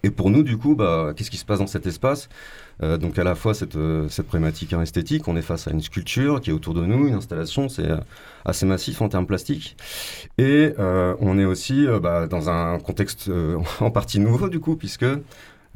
[0.01, 2.29] Et pour nous, du coup, bah, qu'est-ce qui se passe dans cet espace?
[2.81, 3.77] Euh, Donc à la fois cette,
[4.09, 7.13] cette problématique esthétique, on est face à une sculpture qui est autour de nous, une
[7.15, 7.87] installation, c'est
[8.43, 9.77] assez massif en termes plastiques.
[10.39, 13.31] Et on est aussi bah, dans un contexte
[13.79, 15.05] en partie nouveau, du coup, puisque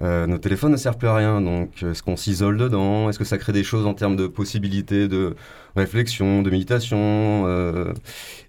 [0.02, 3.10] euh, nos téléphones ne servent plus à rien, donc est-ce qu'on s'isole dedans?
[3.10, 5.36] Est-ce que ça crée des choses en termes de possibilités de
[5.76, 6.98] réflexion, de méditation
[7.46, 7.94] euh,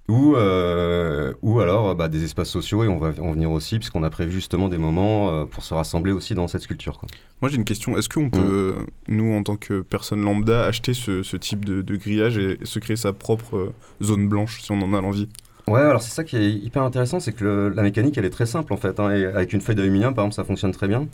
[0.09, 4.03] ou, euh, ou alors bah, des espaces sociaux, et on va en venir aussi, puisqu'on
[4.03, 6.99] a prévu justement des moments euh, pour se rassembler aussi dans cette sculpture.
[6.99, 7.09] Quoi.
[7.41, 10.95] Moi j'ai une question, est-ce qu'on peut, euh, nous en tant que personne lambda, acheter
[10.95, 14.73] ce, ce type de, de grillage et se créer sa propre euh, zone blanche si
[14.73, 15.29] on en a l'envie?
[15.71, 18.47] Ouais, alors c'est ça qui est hyper intéressant, c'est que la mécanique, elle est très
[18.47, 18.99] simple en fait.
[18.99, 21.07] hein, avec une feuille d'aluminium, par exemple, ça fonctionne très bien.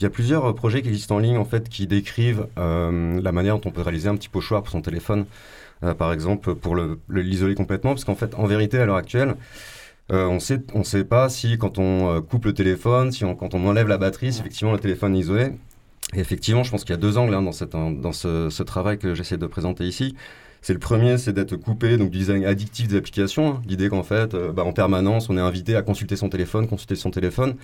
[0.00, 3.20] Il y a plusieurs euh, projets qui existent en ligne en fait qui décrivent euh,
[3.20, 5.26] la manière dont on peut réaliser un petit pochoir pour son téléphone,
[5.84, 8.96] Euh, par exemple pour le- le- l'isoler complètement, parce qu'en fait, en vérité, à l'heure
[8.96, 9.36] actuelle,
[10.10, 10.38] on
[10.74, 14.32] on sait pas si quand on coupe le téléphone, si quand on enlève la batterie,
[14.32, 15.52] si effectivement le téléphone est isolé.
[16.14, 19.38] Et effectivement, je pense qu'il y a deux angles hein, dans, ce travail que j'essaie
[19.38, 20.14] de présenter ici.
[20.66, 23.50] C'est le premier, c'est d'être coupé donc design addictif des applications.
[23.50, 23.62] hein.
[23.68, 26.96] L'idée qu'en fait, euh, bah, en permanence, on est invité à consulter son téléphone, consulter
[26.96, 27.54] son téléphone,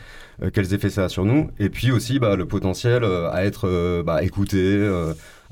[0.41, 3.45] euh, quels effets ça a sur nous, et puis aussi bah, le potentiel euh, à
[3.45, 4.89] être bah, écouté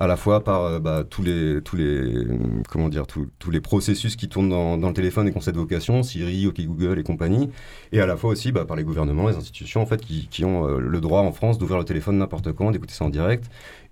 [0.00, 2.26] à la fois par euh, bah, tous les tous les
[2.70, 5.56] comment dire tous, tous les processus qui tournent dans, le téléphone et qui ont cette
[5.56, 7.50] vocation, Siri, OK Google et compagnie,
[7.92, 10.44] et à la fois aussi bah, par les gouvernements, les institutions en fait qui, qui
[10.46, 13.44] ont euh, le droit en France d'ouvrir le téléphone n'importe quand, d'écouter ça en direct.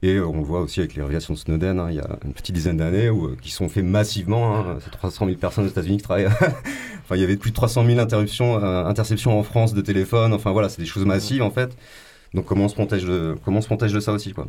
[0.02, 2.32] Et euh, on voit aussi avec les révélations de Snowden, hein, il y a une
[2.32, 4.56] petite dizaine d'années, où, qui sont faits massivement.
[4.56, 6.26] Hein, c'est 300 000 personnes aux États-Unis qui travaillent.
[7.04, 10.32] enfin, il y avait plus de 300 000 interruptions, interceptions en France de téléphone.
[10.32, 11.76] Enfin voilà, c'est des choses massives en fait.
[12.32, 14.46] Donc comment on se protège de, comment on se protège de ça aussi quoi.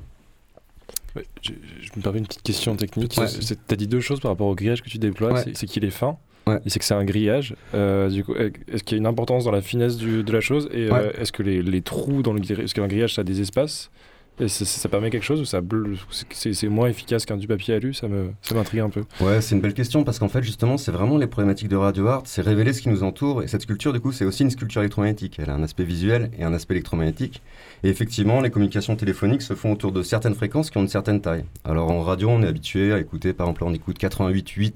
[1.42, 1.52] Je,
[1.82, 3.16] je me permets une petite question technique.
[3.18, 3.28] Ouais.
[3.28, 5.34] Tu as dit deux choses par rapport au grillage que tu déploies.
[5.34, 5.44] Ouais.
[5.54, 6.18] C'est- qu'il est fin.
[6.48, 6.60] Ouais.
[6.66, 7.56] Et c'est que c'est un grillage.
[7.76, 10.42] Euh, du coup, est-ce qu'il y a une importance dans la finesse du- de la
[10.42, 10.68] chose?
[10.74, 13.40] Et euh, est-ce que les, les trous dans le grillage, qu'un grillage ça a des
[13.42, 13.92] espaces?
[14.40, 18.30] Et ça, permet quelque chose ou c'est moins efficace qu'un du papier alu Ça me
[18.42, 19.04] ça m'intrigue un peu.
[19.20, 22.08] Ouais, c'est une belle question parce qu'en fait, justement, c'est vraiment les problématiques de Radio
[22.08, 23.44] Art, c'est révéler ce qui nous entoure.
[23.44, 25.38] Et cette sculpture, du coup, c'est aussi une sculpture électromagnétique.
[25.40, 27.42] Elle a un aspect visuel et un aspect électromagnétique.
[27.84, 31.22] Et effectivement, les communications téléphoniques se font autour de certaines fréquences qui ont une certaine
[31.22, 31.44] taille.
[31.66, 34.76] Alors en radio, on est habitué à écouter, par exemple, on écoute 88,8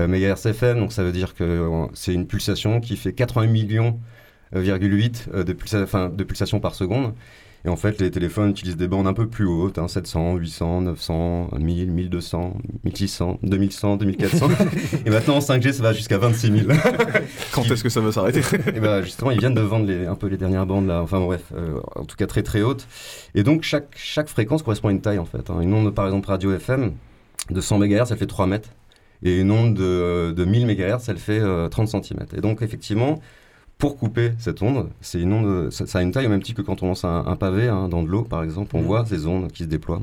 [0.00, 3.46] euh, MHz FM, donc ça veut dire que euh, c'est une pulsation qui fait 80
[3.46, 4.00] millions
[4.56, 7.14] euh, 8 de, pulsa- de pulsations par seconde.
[7.64, 10.80] Et en fait, les téléphones utilisent des bandes un peu plus hautes, hein, 700, 800,
[10.80, 14.48] 900, 1000, 1200, 1600, 2100, 2400.
[15.06, 16.72] et maintenant, en 5G, ça va jusqu'à 26 000.
[17.52, 18.40] Quand est-ce que ça va s'arrêter?
[18.74, 21.02] Et bah, justement, ils viennent de vendre les, un peu les dernières bandes, là.
[21.02, 22.88] Enfin, bref, euh, en tout cas très très hautes.
[23.36, 25.48] Et donc, chaque, chaque fréquence correspond à une taille, en fait.
[25.48, 25.60] hein.
[25.60, 26.92] Une onde, par exemple, radio FM
[27.50, 28.70] de 100 MHz, elle fait 3 mètres.
[29.22, 32.26] Et une onde de, de 1000 MHz, elle fait euh, 30 cm.
[32.36, 33.20] Et donc, effectivement,
[33.82, 36.62] pour couper cette onde, c'est une onde, ça, ça a une taille au même titre
[36.62, 38.86] que quand on lance un, un pavé hein, dans de l'eau, par exemple, on Mhm.
[38.86, 40.02] voit ces ondes qui se déploient.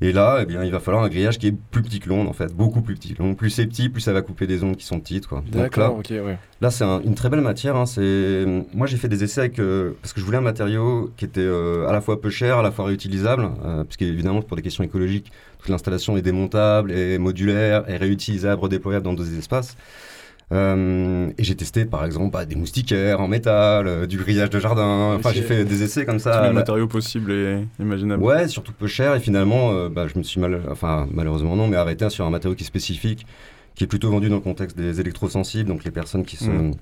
[0.00, 2.26] Et là, eh bien, il va falloir un grillage qui est plus petit que l'onde,
[2.26, 3.12] en fait, beaucoup plus petit.
[3.12, 5.42] Donc, plus c'est petit, plus ça va couper des ondes qui sont petites, quoi.
[5.52, 6.38] Donc là, ouais.
[6.62, 7.76] Là, c'est un- une très belle matière.
[7.76, 8.46] hein, c'est...
[8.72, 9.58] Moi, j'ai fait des essais avec.
[9.58, 12.58] euh, parce que je voulais un matériau qui était euh, à la fois peu cher,
[12.58, 13.44] à la fois réutilisable.
[13.64, 18.62] Euh, parce qu'évidemment, pour des questions écologiques, toute l'installation est démontable, est modulaire, est réutilisable,
[18.62, 19.76] redéployable dans deux espaces.
[20.52, 24.60] Euh, et j'ai testé, par exemple, bah, des moustiquaires en métal, euh, du grillage de
[24.60, 25.14] jardin.
[25.18, 26.40] Enfin, j'ai fait des essais comme Tous ça.
[26.42, 28.22] les Là- matériaux possibles et imaginables.
[28.22, 29.14] Ouais, surtout peu cher.
[29.16, 32.30] Et finalement, euh, bah, je me suis mal, enfin malheureusement non, mais arrêté sur un
[32.30, 33.26] matériau qui est spécifique,
[33.74, 36.74] qui est plutôt vendu dans le contexte des électrosensibles, donc les personnes qui se, Mm.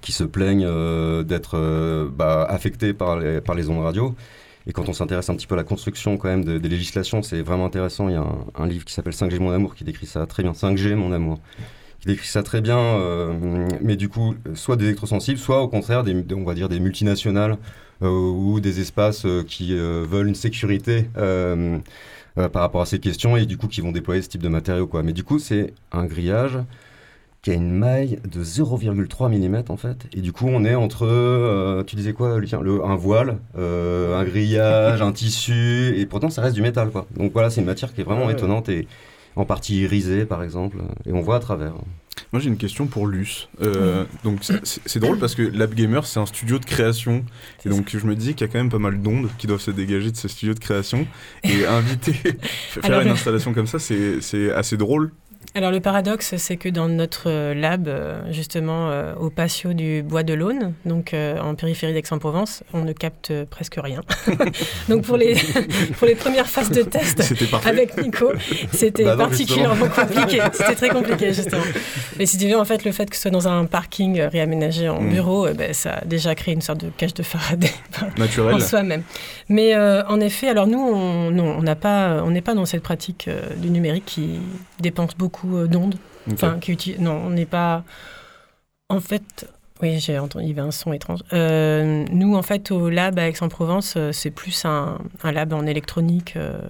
[0.00, 0.66] qui se plaignent
[1.24, 4.14] d'être bah, affectées par les, par les ondes radio.
[4.66, 7.20] Et quand on s'intéresse un petit peu à la construction quand même de- des législations,
[7.20, 8.08] c'est vraiment intéressant.
[8.08, 10.42] Il y a un, un livre qui s'appelle 5G mon amour qui décrit ça très
[10.44, 10.52] bien.
[10.54, 11.40] 5G mon amour
[12.02, 12.78] qui décrit ça très bien.
[12.78, 16.80] euh, mais du coup, soit des électrosensibles, soit au contraire des, on va dire des
[16.80, 17.56] multinationales
[18.02, 23.44] euh, ou des espaces euh, qui veulent une sécurité par rapport à ces questions et
[23.46, 24.86] du coup qui vont déployer ce type de matériaux.
[24.86, 25.02] Quoi.
[25.02, 26.58] Mais du coup, c'est un grillage
[27.42, 30.06] qui a une maille de 0,3 mm en fait.
[30.16, 32.60] Et du coup, on est entre, euh, tu disais quoi, Lucien?
[32.62, 36.90] Le, Un voile, euh, un grillage, un tissu, et pourtant ça reste du métal.
[36.90, 37.06] Quoi.
[37.16, 38.32] Donc voilà, c'est une matière qui est vraiment Ouais.
[38.32, 38.86] étonnante et
[39.36, 41.74] en partie irisée par exemple, et on voit à travers.
[42.32, 43.48] Moi j'ai une question pour Luce.
[43.62, 47.24] Euh, donc c'est- drôle parce que Lab Gamer c'est un studio de création
[47.64, 49.60] et donc je me disais qu'il y a quand même pas mal d'ondes qui doivent
[49.60, 51.06] se dégager de ce studio de création
[51.44, 52.12] et inviter
[52.42, 55.10] faire Alors, une installation comme ça c'est assez drôle.
[55.54, 60.02] Alors le paradoxe, c'est que dans notre euh, lab, euh, justement euh, au patio du
[60.02, 64.00] Bois de l'Aune, donc euh, en périphérie d'Aix-en-Provence, on ne capte presque rien.
[64.88, 65.34] donc pour les,
[65.98, 67.22] pour les premières phases de test
[67.66, 68.32] avec Nico,
[68.72, 70.40] c'était Bah particulièrement compliqué.
[70.54, 71.62] C'était très compliqué justement.
[72.18, 74.88] Mais si tu veux, en fait, le fait que ce soit dans un parking réaménagé
[74.88, 75.10] en Mm.
[75.10, 77.70] bureau, ben, ça a déjà créé une sorte de cage de Faraday
[78.16, 78.54] Naturel.
[78.54, 79.02] en soi-même.
[79.50, 83.28] Mais euh, en effet, alors nous, on n'a pas, on n'est pas dans cette pratique
[83.58, 84.40] du numérique qui
[84.80, 85.96] dépense beaucoup euh, d'ondes.
[86.32, 87.00] Enfin, qui utilise.
[87.00, 87.84] Non, on n'est pas.
[88.88, 89.48] En fait.
[89.80, 91.20] Oui, j'ai entendu, il y avait un son étrange.
[91.32, 95.66] Euh, nous, en fait, au lab à Aix-en-Provence, euh, c'est plus un, un lab en
[95.66, 96.34] électronique.
[96.36, 96.60] euh,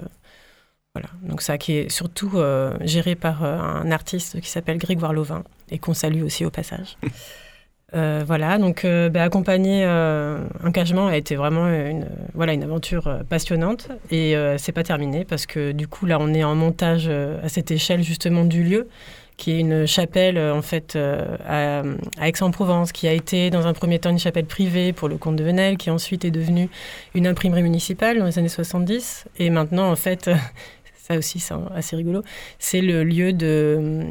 [0.95, 1.09] voilà.
[1.23, 5.79] Donc, ça qui est surtout euh, géré par un artiste qui s'appelle Grégoire Lovin et
[5.79, 6.97] qu'on salue aussi au passage.
[7.95, 13.07] Euh, voilà, donc euh, bah, accompagner euh, Engagement a été vraiment une, voilà, une aventure
[13.07, 16.55] euh, passionnante et euh, c'est pas terminé parce que du coup là on est en
[16.55, 18.89] montage à cette échelle justement du lieu
[19.37, 21.83] qui est une chapelle en fait à,
[22.19, 25.37] à Aix-en-Provence qui a été dans un premier temps une chapelle privée pour le comte
[25.37, 26.69] de Venelle qui ensuite est devenue
[27.15, 30.31] une imprimerie municipale dans les années 70 et maintenant en fait
[30.97, 32.23] ça aussi c'est assez rigolo
[32.59, 34.07] c'est le lieu de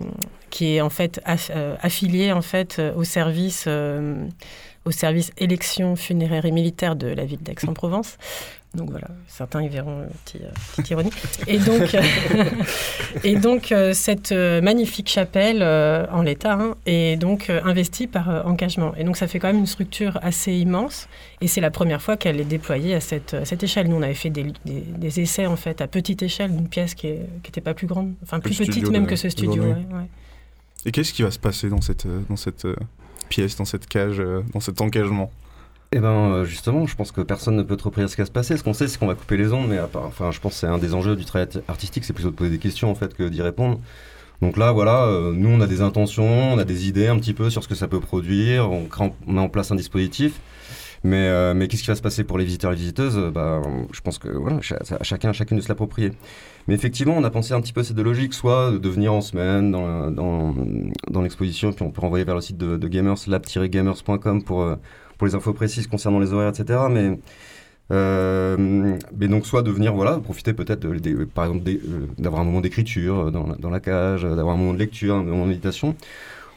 [0.52, 1.20] qui est en fait
[1.56, 4.24] euh, affilié en fait euh, au service euh,
[4.86, 8.18] au service élection funéraire et militaire de la ville d'Aix-en-Provence.
[8.74, 11.12] Donc voilà, certains y verront euh, petit, euh, petite ironie.
[11.46, 11.96] Et donc,
[13.24, 15.62] et donc cette magnifique chapelle
[16.12, 18.94] en l'état hein, est donc investie par engagement.
[18.98, 21.08] Et donc ça fait quand même une structure assez immense.
[21.42, 23.88] Et c'est la première fois qu'elle est déployée à cette, à cette échelle.
[23.88, 26.94] Nous, on avait fait des, des- des essais en fait à petite échelle d'une pièce
[26.96, 29.62] qui n'était pas plus grande, enfin plus petite même de- que ce studio.
[29.64, 30.08] Ouais, ouais.
[30.86, 32.22] Et qu'est-ce qui va se passer dans cette euh,
[32.66, 32.76] euh,
[33.30, 35.32] pièce, dans cette cage, euh, dans cet engagement?
[35.94, 38.32] Eh ben justement, je pense que personne ne peut trop prédire ce qui va se
[38.32, 38.56] passer.
[38.56, 40.60] Ce qu'on sait, c'est qu'on va couper les ondes, mais part- enfin, je pense que
[40.60, 43.14] c'est un des enjeux du travail artistique, c'est plutôt de poser des questions en fait
[43.14, 43.80] que d'y répondre.
[44.42, 47.50] Donc là, voilà, nous on a des intentions, on a des idées un petit peu
[47.50, 50.40] sur ce que ça peut produire, on, crée on met en place un dispositif.
[51.04, 53.32] Mais, euh, mais qu'est-ce qui va se passer pour les visiteurs et les visiteuses Euh,
[53.32, 56.12] bah, Je pense que voilà, à chacun, chacune de se l'approprier.
[56.68, 59.22] Mais effectivement, on a pensé un petit peu ces deux logiques, soit de venir en
[59.22, 64.62] semaine dans, l'exposition, puis on peut renvoyer vers le site de, de gamers, lab-gamers.com pour,
[64.62, 64.76] euh,
[65.18, 66.80] pour les infos précises concernant les horaires, etc.
[66.92, 67.18] Mais
[69.28, 70.88] donc soit de venir voilà profiter peut-être
[71.34, 71.70] par exemple
[72.18, 75.50] d'avoir un moment d'écriture dans, la- cage, d'avoir un moment de lecture, un moment de
[75.50, 75.96] méditation.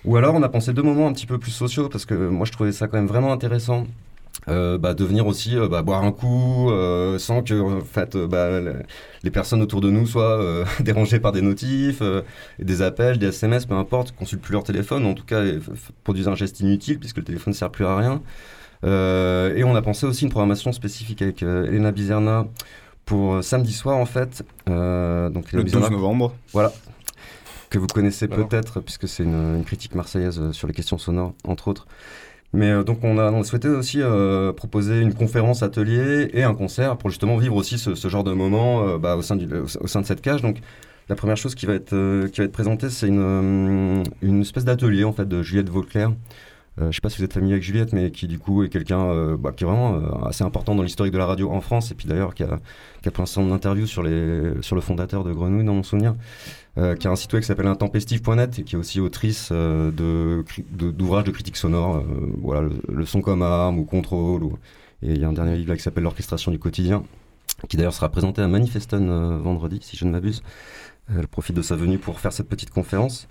[0.05, 2.45] Ou alors on a pensé deux moments un petit peu plus sociaux parce que moi
[2.47, 3.87] je trouvais ça quand même vraiment intéressant.
[4.49, 8.15] Euh, bah, de venir aussi euh, bah, boire un coup euh, sans que en fait
[8.15, 8.83] euh, bah, le-
[9.23, 12.03] les personnes autour de nous soient dérangées par des notifs,
[12.59, 15.43] des appels, des SMS, peu importe, consultent plus leur téléphone, en tout cas
[16.03, 18.21] produisent un geste inutile puisque le téléphone ne sert plus à rien.
[18.85, 22.47] Et on a pensé aussi une programmation spécifique avec Elena Bizerna
[23.07, 24.43] pour samedi soir en fait.
[24.67, 24.75] Donc
[25.53, 26.35] Le Elena 12 Bizerna, novembre.
[26.53, 26.71] voilà.
[27.71, 31.69] Que vous connaissez peut-être, puisque c'est une, une critique marseillaise sur les questions sonores, entre
[31.69, 31.87] autres.
[32.55, 36.45] Mais euh, donc, on a, on a souhaité aussi euh, proposer une conférence atelier et
[36.45, 39.37] un concert pour justement vivre aussi ce, ce genre de moment euh, bah, au, sein
[39.37, 40.41] du, au sein de cette cage.
[40.41, 40.59] Donc,
[41.09, 44.41] la première chose qui va être, euh, qui va être présentée, c'est une, euh, une
[44.41, 46.13] espèce d'atelier en fait de Juliette Vauclair.
[46.79, 48.65] Euh, je ne sais pas si vous êtes familier avec Juliette, mais qui du coup
[48.65, 51.51] est quelqu'un euh, bah, qui est vraiment euh, assez important dans l'historique de la radio
[51.53, 52.59] en France, et puis d'ailleurs qui a,
[53.01, 56.17] qui a plein de interviews sur, les, sur le fondateur de Grenouille, dans mon souvenir
[56.77, 59.93] euh, qui a un site web qui s'appelle intempestive.net et qui est aussi autrice euh,
[59.93, 62.03] de cri- de- d'ouvrages de, critique sonore, euh,
[62.43, 64.43] voilà, le, le son comme arme ou contrôle.
[64.43, 64.59] ou-
[65.03, 67.05] et il y a un dernier livre là qui s'appelle L'orchestration du quotidien,
[67.69, 70.43] qui d'ailleurs sera présenté à Manifeston vendredi, si je ne m'abuse.
[71.15, 73.29] Elle profite de sa venue pour faire cette petite conférence.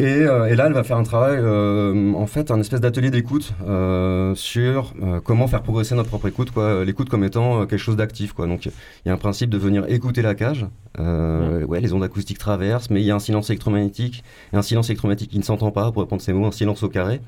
[0.00, 3.10] Et, euh, et là, elle va faire un travail, euh, en fait, un espèce d'atelier
[3.10, 4.94] d'écoute euh, sur
[5.24, 6.84] comment faire progresser notre propre écoute, quoi.
[6.84, 8.46] L'écoute comme étant quelque chose d'actif, quoi.
[8.46, 8.72] Donc, il
[9.06, 10.66] y a un principe de venir écouter la cage.
[10.98, 14.62] Euh, ouais, les ondes acoustiques traversent, mais il y a un silence électromagnétique, et un
[14.62, 17.20] silence électromagnétique qui ne s'entend pas, pour répondre ces mots, un silence au carré.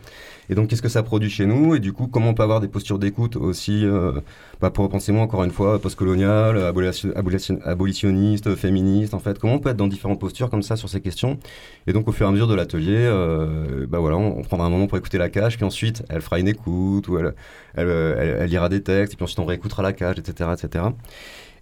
[0.49, 1.77] Et donc, qu'est-ce que ça produit chez nous?
[1.77, 4.21] Et du coup, comment on peut avoir des postures d'écoute aussi, euh,
[4.61, 9.39] bah, pour reprendre ces mots, encore une fois, postcoloniales, abolition- abolition- abolitionnistes, féministes, en fait,
[9.39, 11.39] comment on peut être dans différentes postures comme ça sur ces questions?
[11.87, 14.67] Et donc, au fur et à mesure de l'atelier, euh, bah voilà, on, on prendra
[14.67, 17.35] un moment pour écouter la cage, puis ensuite, elle fera une écoute, ou elle,
[17.77, 20.85] elle, elle- elle lira des textes, et puis ensuite, on réécoutera la cage, etc., etc.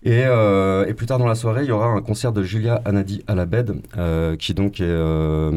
[0.09, 2.80] Et, euh, et plus tard dans la soirée, il y aura un concert de Julia
[2.86, 5.50] Anadi Alabed, euh, qui donc est euh,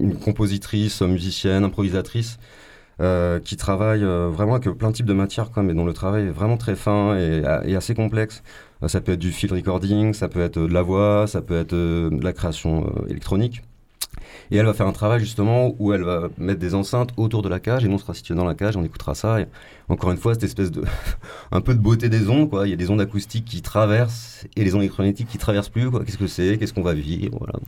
[0.00, 2.38] une compositrice, musicienne, improvisatrice,
[3.02, 6.28] euh, qui travaille euh, vraiment avec plein de types de matières, mais dont le travail
[6.28, 7.44] est vraiment très fin et,
[7.76, 8.42] assez complexe.
[8.86, 11.74] Ça peut être du field recording, ça peut être de la voix, ça peut être
[11.74, 13.60] de la création électronique.
[14.50, 17.48] Et elle va faire un travail justement où elle va mettre des enceintes autour de
[17.48, 19.40] la cage et nous on sera situé dans la cage, on écoutera ça.
[19.40, 19.46] Et
[19.88, 20.82] encore une fois, cette espèce de
[21.52, 22.66] un peu de beauté des ondes, quoi.
[22.66, 25.90] Il y a des ondes acoustiques qui traversent et les ondes électromagnétiques qui traversent plus,
[25.90, 26.04] quoi.
[26.04, 26.58] Qu'est-ce que c'est?
[26.58, 27.38] Qu'est-ce qu'on va vivre?
[27.38, 27.58] Voilà.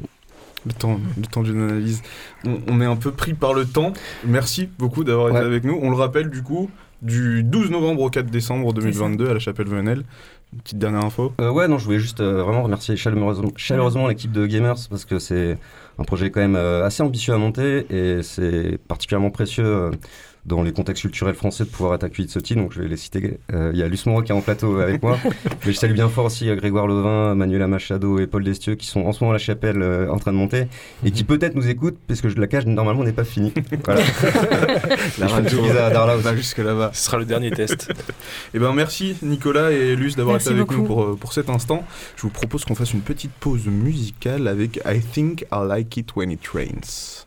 [0.65, 2.03] Le temps, le temps d'une analyse.
[2.45, 3.93] On, on est un peu pris par le temps.
[4.25, 5.79] Merci beaucoup d'avoir été avec nous.
[5.81, 6.71] On le rappelle du coup,
[7.03, 10.03] du 12 novembre au 4 décembre 2022 à la chapelle Venel.
[10.53, 11.33] Une petite dernière info.
[11.41, 15.05] Euh, ouais, non, je voulais juste euh, vraiment remercier chaleureusement, chaleureusement l'équipe de Gamers parce
[15.05, 15.59] que c'est
[15.99, 19.91] un projet quand même euh, assez ambitieux à monter et c'est particulièrement précieux euh,
[20.47, 22.57] dans les contextes culturels français de pouvoir être accueilli de ce type.
[22.57, 23.39] Donc je vais les citer.
[23.53, 25.19] Euh, Il y a Luce Moreau qui est en plateau avec moi.
[25.67, 28.87] Mais je salue bien fort aussi euh, Grégoire Levin, Manuela Machado et Paul Destieux qui
[28.87, 30.69] sont en ce moment à la chapelle euh, en train de monter
[31.05, 33.53] et qui peut-être nous écoutent parce que la cage normalement n'est pas finie.
[33.85, 34.03] Voilà.
[35.19, 36.37] La radio, à Darla aussi.
[36.37, 36.91] jusque là-bas.
[36.93, 37.93] Ce sera le dernier test.
[38.55, 41.85] Eh ben merci Nicolas et Luce d'avoir été avec nous pour, pour cet instant.
[42.17, 46.15] Je vous propose qu'on fasse une petite pause musicale avec I Think I Like It
[46.17, 47.27] When It Rains.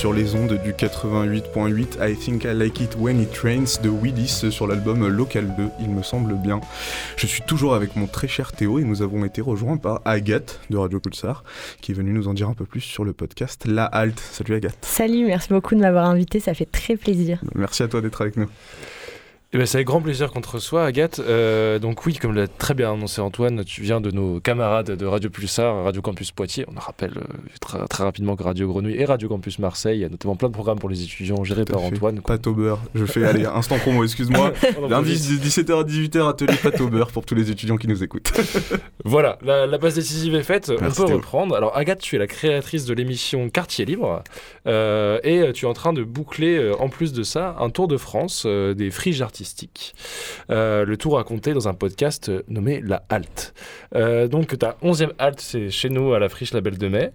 [0.00, 4.50] Sur les ondes du 88.8 I Think I Like It When It Rains de Willis
[4.50, 6.62] sur l'album Local 2, il me semble bien.
[7.18, 10.58] Je suis toujours avec mon très cher Théo et nous avons été rejoints par Agathe
[10.70, 11.44] de Radio Pulsar
[11.82, 14.20] qui est venue nous en dire un peu plus sur le podcast La Halte.
[14.20, 14.78] Salut Agathe.
[14.80, 17.38] Salut, merci beaucoup de m'avoir invité, ça fait très plaisir.
[17.54, 18.48] Merci à toi d'être avec nous.
[19.52, 21.18] Eh ben, c'est avec grand plaisir qu'on te reçoit, Agathe.
[21.18, 25.06] Euh, donc oui, comme l'a très bien annoncé Antoine, tu viens de nos camarades de
[25.06, 26.64] Radio Pulsar, Radio Campus Poitiers.
[26.68, 27.22] On rappelle euh,
[27.60, 30.46] très, très rapidement que Radio Grenouille et Radio Campus Marseille, il y a notamment plein
[30.50, 31.86] de programmes pour les étudiants gérés par fait.
[31.86, 32.20] Antoine.
[32.20, 32.78] Pâte au beurre.
[32.94, 34.52] Je fais, allez, instant promo, excuse-moi.
[34.88, 35.40] Lundi profite.
[35.40, 38.32] de 17h à 18h, atelier pâte au beurre pour tous les étudiants qui nous écoutent.
[39.04, 41.56] Voilà, la, la base décisive est faite, Merci, on peut reprendre.
[41.56, 44.22] Alors Agathe, tu es la créatrice de l'émission Quartier Libre
[44.66, 47.96] euh, et tu es en train de boucler, en plus de ça, un tour de
[47.96, 49.39] France des friges artistiques.
[50.50, 53.54] Euh, le tout raconté dans un podcast nommé La Halte.
[53.94, 57.12] Euh, donc ta 11e halte, c'est chez nous à la friche La de Mai.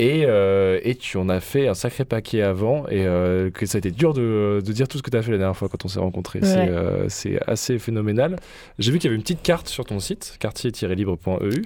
[0.00, 3.76] Et, euh, et tu en as fait un sacré paquet avant et euh, que ça
[3.76, 5.68] a été dur de, de dire tout ce que tu as fait la dernière fois
[5.68, 6.40] quand on s'est rencontrés.
[6.42, 8.34] C'est euh, c'est assez phénoménal.
[8.80, 11.62] J'ai vu qu'il y avait une petite carte sur ton site, quartier-libre.eu.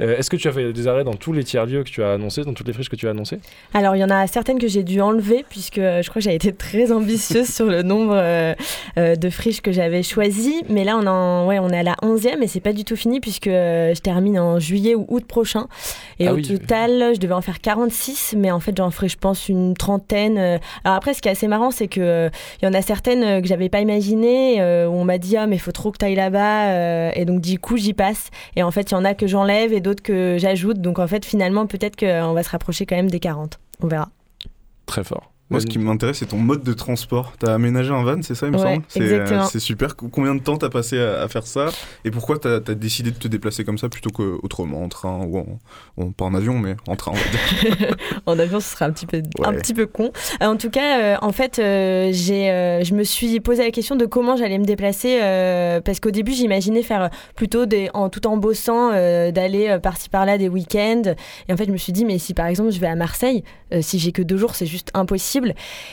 [0.00, 2.14] Euh, Est-ce que tu as fait des arrêts dans tous les tiers-lieux que tu as
[2.14, 3.38] annoncés, dans toutes les friches que tu as annoncées?
[3.72, 6.24] Alors, il y en a certaines que j'ai dû enlever, puisque euh, je crois que
[6.24, 8.16] j'avais été très ambitieuse sur le nombre
[8.96, 10.62] de friches que j'avais choisies.
[10.68, 12.96] Mais là, on, en, ouais, on est à la 11e et c'est pas du tout
[12.96, 15.68] fini, puisque je termine en juillet ou août prochain.
[16.18, 16.42] Et Ah au oui.
[16.42, 20.38] total, je devais en faire 46, mais en fait, j'en ferai, je pense, une trentaine.
[20.38, 20.58] euh.
[20.84, 22.30] Alors après, ce qui est assez marrant, c'est que euh,
[22.60, 25.46] il y en a certaines euh, que j'avais pas imaginées, où on m'a dit, ah,
[25.46, 27.12] mais faut trop que tu ailles là-bas.
[27.14, 28.30] et donc, du coup, j'y passe.
[28.56, 30.80] Et en fait, il y en a que j'enlève et d'autres que j'ajoute.
[30.80, 33.58] Donc, en fait, finalement, peut-être qu'on va se rapprocher quand même des 40.
[33.82, 34.08] On verra.
[34.86, 35.30] Très fort.
[35.50, 37.32] Moi, ce qui m'intéresse, c'est ton mode de transport.
[37.38, 38.84] T'as aménagé un van, c'est ça, il me Ouais, semble?
[38.88, 39.46] C'est.
[39.50, 39.96] C'est super.
[39.96, 41.66] Combien de temps t'as passé à, à faire ça?
[42.04, 45.38] Et pourquoi t'as as décidé de te déplacer comme ça plutôt qu'autrement, en train ou
[45.38, 45.58] en,
[45.96, 47.12] en- Pas en avion, mais en train,
[48.26, 50.12] en avion, ce serait un petit peu, un petit peu con.
[50.42, 53.70] Euh, en tout cas, euh, en fait, euh, j'ai, euh, je me suis posé la
[53.70, 57.90] question de comment j'allais me déplacer euh, parce qu'au début, j'imaginais faire euh, plutôt des,
[57.94, 61.14] en tout en bossant, euh, d'aller euh, par-ci par-là des week-ends.
[61.48, 63.42] Et en fait, je me suis dit, mais si par exemple je vais à Marseille,
[63.72, 65.39] euh, si j'ai que deux jours, c'est juste impossible.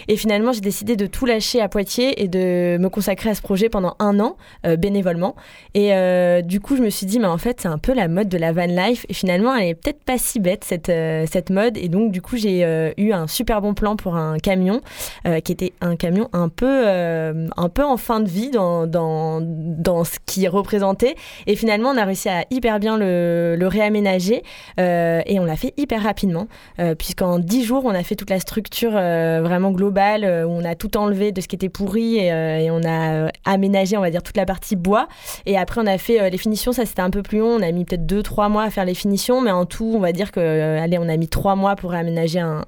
[0.08, 3.42] Et finalement, j'ai décidé de tout lâcher à Poitiers et de me consacrer à ce
[3.42, 5.36] projet pendant un an euh, bénévolement.
[5.74, 8.08] Et euh, du coup, je me suis dit, mais en fait, c'est un peu la
[8.08, 9.06] mode de la van life.
[9.10, 11.78] Et finalement, elle est peut-être pas si bête, cette, euh, cette mode.
[11.78, 12.58] Et donc, du coup, j'ai
[12.98, 14.82] eu un super bon plan pour un camion,
[15.44, 20.04] qui était un camion un peu, un peu en fin de vie dans, dans, dans
[20.04, 21.16] ce qu'il représentait.
[21.46, 24.44] Et finalement, on a réussi à hyper bien le, le réaménager.
[24.78, 26.48] et on l'a fait hyper rapidement,
[26.98, 28.92] puisqu'en 10 jours, on a fait toute la structure
[29.42, 32.70] vraiment globale, euh, où on a tout enlevé de ce qui était pourri et, euh,
[32.72, 35.08] on a euh, aménagé, on va dire, toute la partie bois.
[35.46, 37.56] Et après, on a fait euh, les finitions, ça c'était un peu plus long.
[37.58, 40.12] On a mis peut-être 2-3 mois à faire les finitions, mais en tout, on va
[40.12, 42.66] dire que, euh, allez, on a mis 3 mois pour aménager un,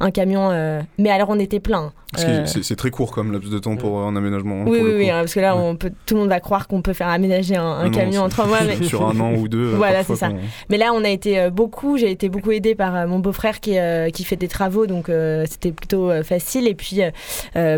[0.00, 0.50] un, camion.
[0.50, 1.92] euh, Mais alors, on était plein.
[2.16, 4.62] Parce que Euh, c'est- très court comme laps de temps pour un aménagement.
[4.64, 5.10] oui, pour oui, le oui, coup.
[5.12, 7.56] hein, parce que là, on peut, tout le monde va croire qu'on peut faire aménager
[7.56, 8.58] un, un Non, camion en 3 mois.
[8.66, 8.82] Mais...
[8.84, 9.74] Sur un an ou deux.
[9.76, 10.30] Voilà, c'est ça.
[10.70, 11.96] Mais là, on a été euh, beaucoup.
[11.98, 15.08] J'ai été beaucoup aidée par euh, mon beau-frère qui, euh, qui fait des travaux, donc
[15.08, 16.66] euh, c'était plutôt euh, facile.
[16.66, 17.00] Et puis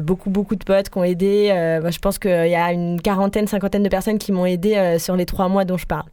[0.03, 1.51] beaucoup, beaucoup de potes qui ont aidé.
[1.53, 4.77] Euh, moi, je pense qu'il y a une quarantaine, cinquantaine de personnes qui m'ont aidé
[4.77, 6.05] euh, sur les trois mois dont je parle.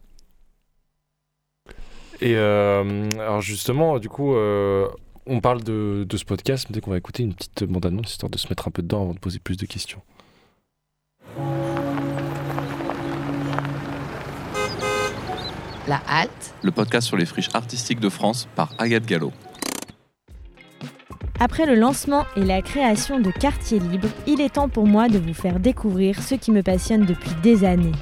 [2.22, 4.86] Et euh, alors justement, du coup, euh,
[5.26, 8.30] on parle de, de ce podcast, mais dès qu'on va écouter une petite bande-annonce, histoire
[8.30, 10.00] de se mettre un peu dedans avant de poser plus de questions.
[15.88, 16.54] La halte.
[16.62, 19.32] le podcast sur les friches artistiques de France par Agathe Gallo.
[21.38, 25.18] Après le lancement et la création de Quartier Libre, il est temps pour moi de
[25.18, 27.92] vous faire découvrir ce qui me passionne depuis des années.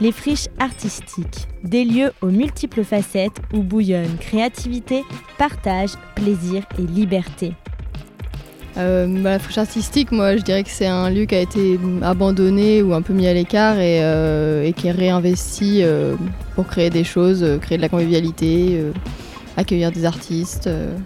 [0.00, 5.04] Les friches artistiques, des lieux aux multiples facettes où bouillonnent créativité,
[5.36, 7.52] partage, plaisir et liberté.
[8.78, 11.78] Euh, bah, la friche artistique, moi je dirais que c'est un lieu qui a été
[12.02, 16.14] abandonné ou un peu mis à l'écart et, euh, et qui est réinvesti euh,
[16.54, 18.92] pour créer des choses, euh, créer de la convivialité, euh,
[19.58, 20.66] accueillir des artistes.
[20.66, 20.96] euh.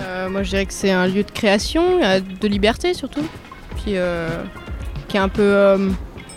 [0.00, 3.26] Euh, moi, je dirais que c'est un lieu de création, de liberté surtout,
[3.76, 4.28] puis euh,
[5.08, 5.90] qui est un peu euh,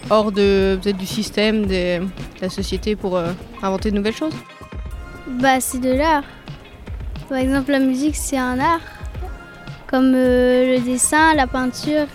[0.10, 3.32] hors de peut-être du système, des- de la société pour euh,
[3.62, 4.34] inventer de nouvelles choses
[5.42, 6.24] Bah, c'est de l'art.
[7.30, 8.82] Par exemple, la musique, c'est un art.
[9.88, 12.06] Comme euh, le dessin, la peinture.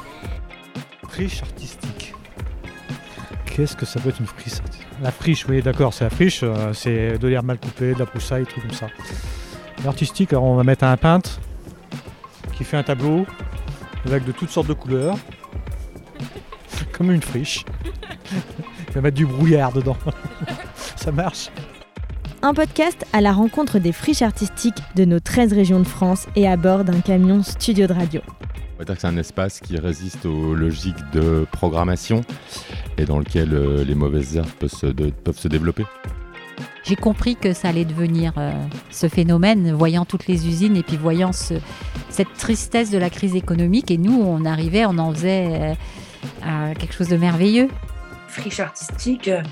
[1.09, 2.13] Friche artistique.
[3.47, 4.87] Qu'est-ce que ça peut être une friche artistique?
[5.03, 8.05] La friche, oui, d'accord, c'est la friche, euh, c'est de l'herbe mal coupée, de la
[8.05, 8.87] broussaille, des trucs comme ça.
[9.85, 11.39] L'artistique, alors on va mettre un peintre
[12.57, 13.25] qui fait un tableau
[14.07, 15.17] avec de toutes sortes de couleurs,
[16.99, 17.65] comme une friche.
[18.89, 19.97] Il va mettre du brouillard dedans.
[20.97, 21.49] ça marche.
[22.43, 26.47] Un podcast à la rencontre des friches artistiques de nos 13 régions de France et
[26.47, 28.21] à bord d'un camion studio de radio.
[28.75, 32.21] On va dire que c'est un espace qui résiste aux logiques de programmation
[32.97, 35.85] et dans lequel euh, les mauvaises herbes peuvent se, de- peuvent se développer.
[36.85, 38.53] J'ai compris que ça allait devenir euh,
[38.91, 41.55] ce phénomène, voyant toutes les usines et puis voyant ce-
[42.09, 43.91] cette tristesse de la crise économique.
[43.91, 45.75] Et nous, on arrivait, on en faisait euh,
[46.45, 47.69] euh, quelque chose de merveilleux.
[48.29, 49.43] friche artistique, euh,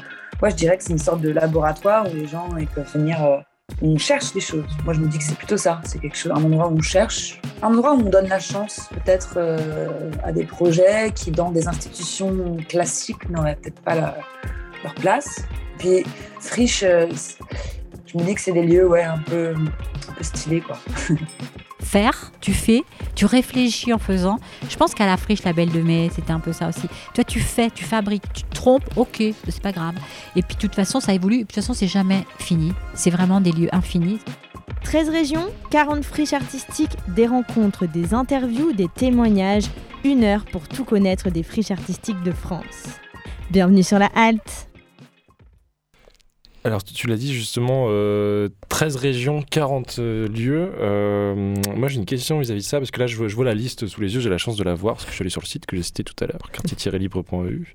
[0.41, 3.39] moi je dirais que c'est une sorte de laboratoire où les gens peuvent venir, euh,
[3.83, 4.65] on cherche des choses.
[4.85, 6.83] Moi je me dis que c'est plutôt ça, c'est quelque chose, un endroit où on
[6.83, 11.51] cherche, un endroit où on donne la chance peut-être euh, à des projets qui dans
[11.51, 15.45] des institutions classiques n'auraient peut-être pas leur place.
[15.79, 16.05] Puis
[16.41, 17.07] friche, euh,
[18.07, 19.55] je me dis que c'est des lieux ouais un peu,
[20.09, 20.79] un peu stylés quoi.
[21.87, 22.83] Faire, tu fais,
[23.15, 24.41] tu réfléchis en faisant.
[24.69, 26.89] Je pense qu'à la friche, la Belle de Mai, c'était un peu ça aussi.
[27.15, 29.95] Toi, tu fais, tu fabriques, tu te trompes, ok, c'est pas grave.
[30.35, 31.39] Et puis, de toute façon, ça évolue.
[31.39, 32.73] De toute façon, c'est jamais fini.
[32.95, 34.19] C'est vraiment des lieux infinis.
[34.83, 39.71] 13 régions, 40 friches artistiques, des rencontres, des interviews, des témoignages,
[40.03, 42.99] une heure pour tout connaître des friches artistiques de France.
[43.53, 44.69] Bienvenue sur la halte.
[46.67, 50.73] Alors, tu- l'as dit justement, euh, 13 régions, 40 euh, lieux.
[50.81, 53.45] Euh, moi, j'ai une question vis-à-vis de ça, parce que là, je vois, je vois
[53.45, 55.23] la liste sous les yeux, j'ai la chance de la voir, parce que je suis
[55.23, 57.73] allé sur le site que j'ai cité tout à l'heure, quartier-libre.eu.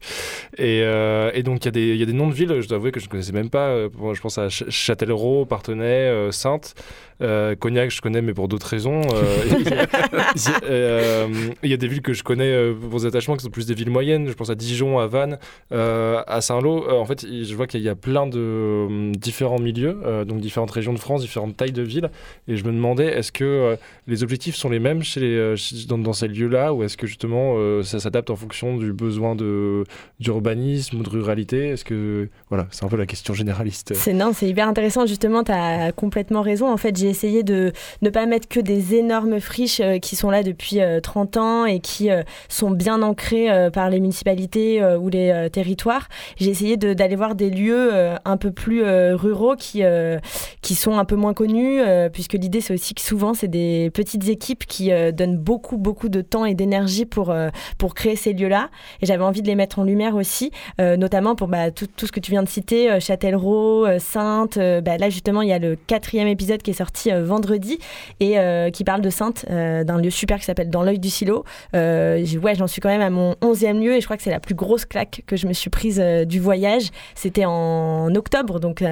[0.58, 2.60] Et, euh, et donc, il y, a des- il y a des noms de villes,
[2.60, 3.68] je dois avouer que je ne connaissais même pas.
[3.70, 6.74] Euh, je pense à Ch- Châtellerault, Partenay, euh, Sainte.
[7.22, 9.02] Euh, Cognac, je connais, mais pour d'autres raisons.
[9.14, 11.28] Euh, Il y, a- euh,
[11.64, 13.66] il y a des villes que je connais euh, pour des attachements qui sont plus
[13.68, 14.28] des villes moyennes.
[14.28, 15.38] Je pense à Dijon, à Vannes,
[15.72, 16.86] euh, à Saint-Lô.
[16.88, 20.40] Euh, en fait, je vois qu'il y a plein de euh, différents milieux, euh, donc
[20.40, 22.10] différentes régions de France, différentes tailles de villes.
[22.48, 23.76] Et je me demandais, est-ce que euh,
[24.08, 25.56] les objectifs sont les mêmes chez les, euh,
[25.88, 29.36] dans, dans ces lieux-là, ou est-ce que justement euh, ça s'adapte en fonction du besoin
[29.36, 29.84] de
[30.20, 31.70] d'urbanisme ou de ruralité?
[31.70, 33.94] Est-ce que voilà, c'est un peu la question généraliste.
[33.96, 35.06] C'est non, c'est hyper intéressant.
[35.06, 36.72] Justement, tu as complètement raison.
[36.72, 40.30] En fait, j'ai essayé de ne pas mettre que des énormes friches euh, qui sont
[40.32, 44.82] là depuis euh, 30 ans et qui euh, sont bien ancrées euh, par les municipalités
[44.82, 46.08] euh, ou les euh, territoires.
[46.38, 50.20] J'ai essayé d'aller voir des lieux euh, un peu plus euh, ruraux qui, euh,
[50.62, 53.92] qui sont un peu moins connus, euh, puisque l'idée, c'est aussi que souvent, c'est des
[53.94, 58.16] petites équipes qui euh, donnent beaucoup, beaucoup de temps et d'énergie pour, euh, pour créer
[58.16, 58.70] ces lieux-là.
[59.02, 62.12] Et j'avais envie de les mettre en lumière aussi, euh, notamment pour bah, tout, ce
[62.12, 64.58] que tu viens de citer, euh, Châtellerault, euh, Sainte.
[64.58, 67.80] euh, bah, là, justement, il y a le quatrième épisode qui est sorti euh, vendredi
[68.20, 71.10] et euh, qui parle de Sainte, euh, d'un lieu super qui s'appelle Dans l'œil du
[71.10, 71.46] silo.
[71.74, 74.40] Ouais, j'en suis quand même à mon onzième lieu et je crois que c'est la
[74.40, 76.90] plus grosse claque que je me suis prise du voyage.
[77.16, 78.84] C'était en octobre, donc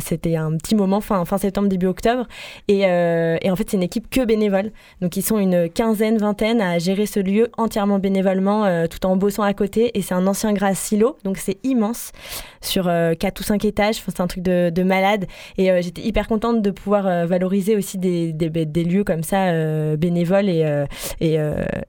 [0.00, 2.26] c'était un petit moment, fin, fin septembre, début octobre.
[2.68, 4.72] Et, et en fait, c'est une équipe que bénévole.
[5.00, 9.42] Donc, ils sont une quinzaine, vingtaine à gérer ce lieu entièrement bénévolement, tout en bossant
[9.42, 9.96] à côté.
[9.96, 12.12] Et c'est un ancien gras silo, donc c'est immense,
[12.66, 13.96] sur euh, 4 ou 5 étages.
[13.98, 15.26] Enfin, c'est un truc de, de malade.
[15.58, 19.22] Et euh, j'étais hyper contente de pouvoir euh, valoriser aussi des, des, des lieux comme
[19.22, 20.84] ça, euh, bénévoles, et,
[21.20, 21.38] et,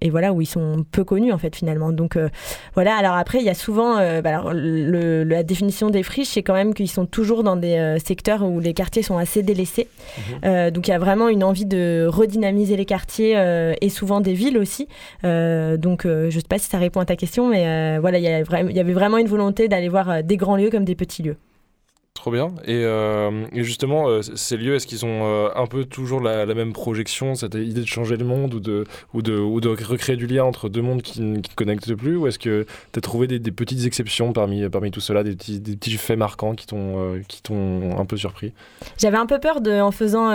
[0.01, 1.91] et voilà, où ils sont peu connus, en fait, finalement.
[1.91, 2.17] Donc,
[2.73, 2.95] voilà.
[2.95, 6.53] Alors après, il y a souvent, bah, alors, le- la définition des friches, c'est quand
[6.53, 9.87] même qu'ils sont toujours dans des secteurs où les quartiers sont assez délaissés.
[10.45, 13.37] Euh, donc il y a vraiment une envie de redynamiser les quartiers
[13.81, 14.87] et souvent des villes aussi.
[15.23, 18.41] Donc je sais pas si ça répond à ta question, mais voilà, il y, a
[18.43, 21.23] vra- il y avait vraiment une volonté d'aller voir des grands lieux comme des petits
[21.23, 21.37] lieux.
[22.17, 22.47] Trop bien.
[22.65, 26.73] Et, euh, justement, euh, ces lieux, est-ce qu'ils ont euh, un peu toujours la, même
[26.73, 28.59] projection, cette idée de changer le monde ou
[29.21, 32.97] de, recréer du lien entre deux mondes qui ne connectent plus Ou est-ce que tu
[32.97, 38.05] as trouvé des, petites exceptions parmi, tout cela, des petits, faits marquants qui t'ont un
[38.05, 38.51] peu surpris?
[38.97, 40.31] J'avais un peu peur en faisant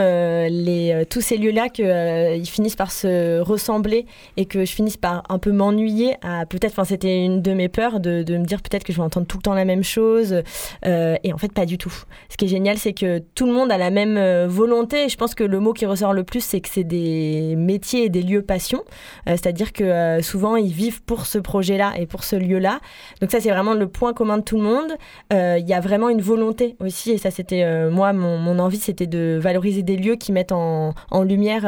[1.10, 4.06] tous ces lieux-là qu'ils finissent par se ressembler
[4.36, 6.14] et que je finisse par un peu m'ennuyer.
[6.48, 9.38] Peut-être, c'était une de mes peurs de, me dire peut-être que je vais entendre tout
[9.38, 10.42] le temps la même chose.
[10.84, 11.82] Et en fait, pas du tout.
[11.82, 12.04] tout.
[12.28, 15.08] Ce qui est génial, c'est que tout le monde a la même euh, volonté.
[15.08, 18.08] Je pense que le mot qui ressort le plus, c'est que c'est des métiers et
[18.08, 18.84] des lieux passion.
[19.28, 22.80] Euh, C'est-à-dire que euh, souvent, ils vivent pour ce projet-là et pour ce lieu-là.
[23.20, 24.92] Donc ça, c'est vraiment le point commun de tout le monde.
[25.30, 29.38] Il y a vraiment une volonté aussi, et ça, c'était moi, mon, envie, c'était de
[29.40, 31.62] valoriser des lieux qui mettent en, en lumière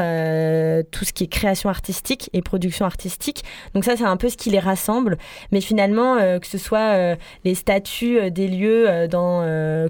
[0.91, 3.45] tout ce qui est création artistique et production artistique.
[3.75, 5.17] Donc ça, c'est un peu ce qui les rassemble.
[5.53, 9.43] Mais finalement, que ce soit les statuts euh, des lieux, dans,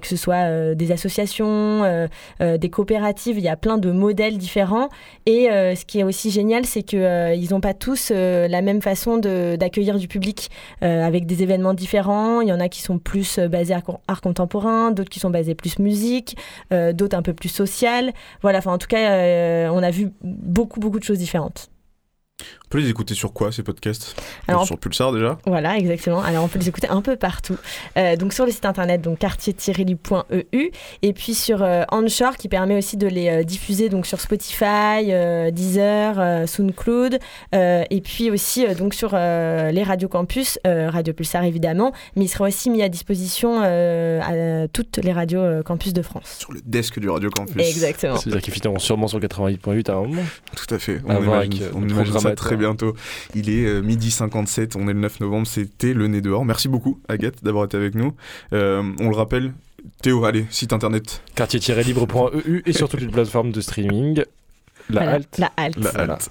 [0.05, 2.07] que ce soit euh, des associations, euh,
[2.41, 4.89] euh, des coopératives, il y a plein de modèles différents.
[5.25, 9.97] Et ce qui est aussi génial, c'est qu'ils n'ont pas tous la même façon d'accueillir
[9.97, 10.51] du public
[10.81, 12.41] avec des événements différents.
[12.41, 15.55] Il y en a qui sont plus basés art, art contemporain, d'autres qui sont basés
[15.55, 16.37] plus musique,
[16.71, 18.13] d'autres un peu plus social.
[18.41, 21.69] Voilà, enfin en tout cas, on a vu beaucoup, beaucoup de choses différentes.
[22.65, 24.19] On peut les écouter sur quoi ces podcasts?
[24.47, 25.37] Alors, Sur Pulsar déjà?
[25.45, 26.21] Voilà, exactement.
[26.21, 27.55] Alors, on peut les écouter un peu partout.
[27.95, 30.71] Euh, donc, sur le site internet, donc quartier-libre.eu,
[31.01, 34.65] et puis sur euh, Anchor, qui permet aussi de les euh, diffuser donc sur Spotify,
[35.11, 37.19] euh, Deezer, euh, SoundCloud,
[37.53, 41.93] euh, et puis aussi euh, donc sur euh, les radios campus, euh, Radio Pulsar évidemment,
[42.17, 46.35] mais il sera aussi mis à disposition euh, à toutes les radios campus de France.
[46.39, 47.55] Sur le desk du Radio Campus.
[47.65, 48.17] Exactement.
[48.17, 50.21] C'est-à-dire qu'ils finiront sûrement sur 88.8 à un moment.
[50.55, 50.99] Tout à fait.
[51.05, 52.95] On voir imagine, avec, euh, on le imagine ça très bientôt.
[53.33, 56.45] Il est euh, midi 57, on est le 9 novembre, c'était le nez dehors.
[56.45, 58.13] Merci beaucoup Agathe d'avoir été avec nous.
[58.53, 59.53] Euh, on le rappelle,
[60.01, 61.21] Théo, allez, site internet.
[61.35, 64.23] Quartier-libre.eu et sur toutes les plateformes de streaming.
[64.89, 65.37] La Voilà, halte.
[65.39, 65.77] La halte.
[65.77, 66.29] La halte.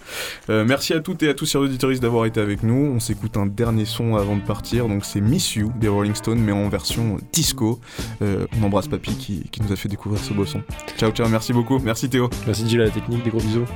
[0.48, 2.92] Euh, merci à toutes et à tous, chers auditeurs, d'avoir été avec nous.
[2.94, 4.88] On s'écoute un dernier son avant de partir.
[4.88, 7.80] Donc, c'est Miss You des Rolling Stones, mais en version disco.
[8.22, 10.62] Euh, on embrasse Papy qui, qui nous a fait découvrir ce beau son.
[10.96, 11.78] Ciao, ciao, merci beaucoup.
[11.80, 12.30] Merci Théo.
[12.46, 13.66] Merci Gilles à la technique, des gros bisous.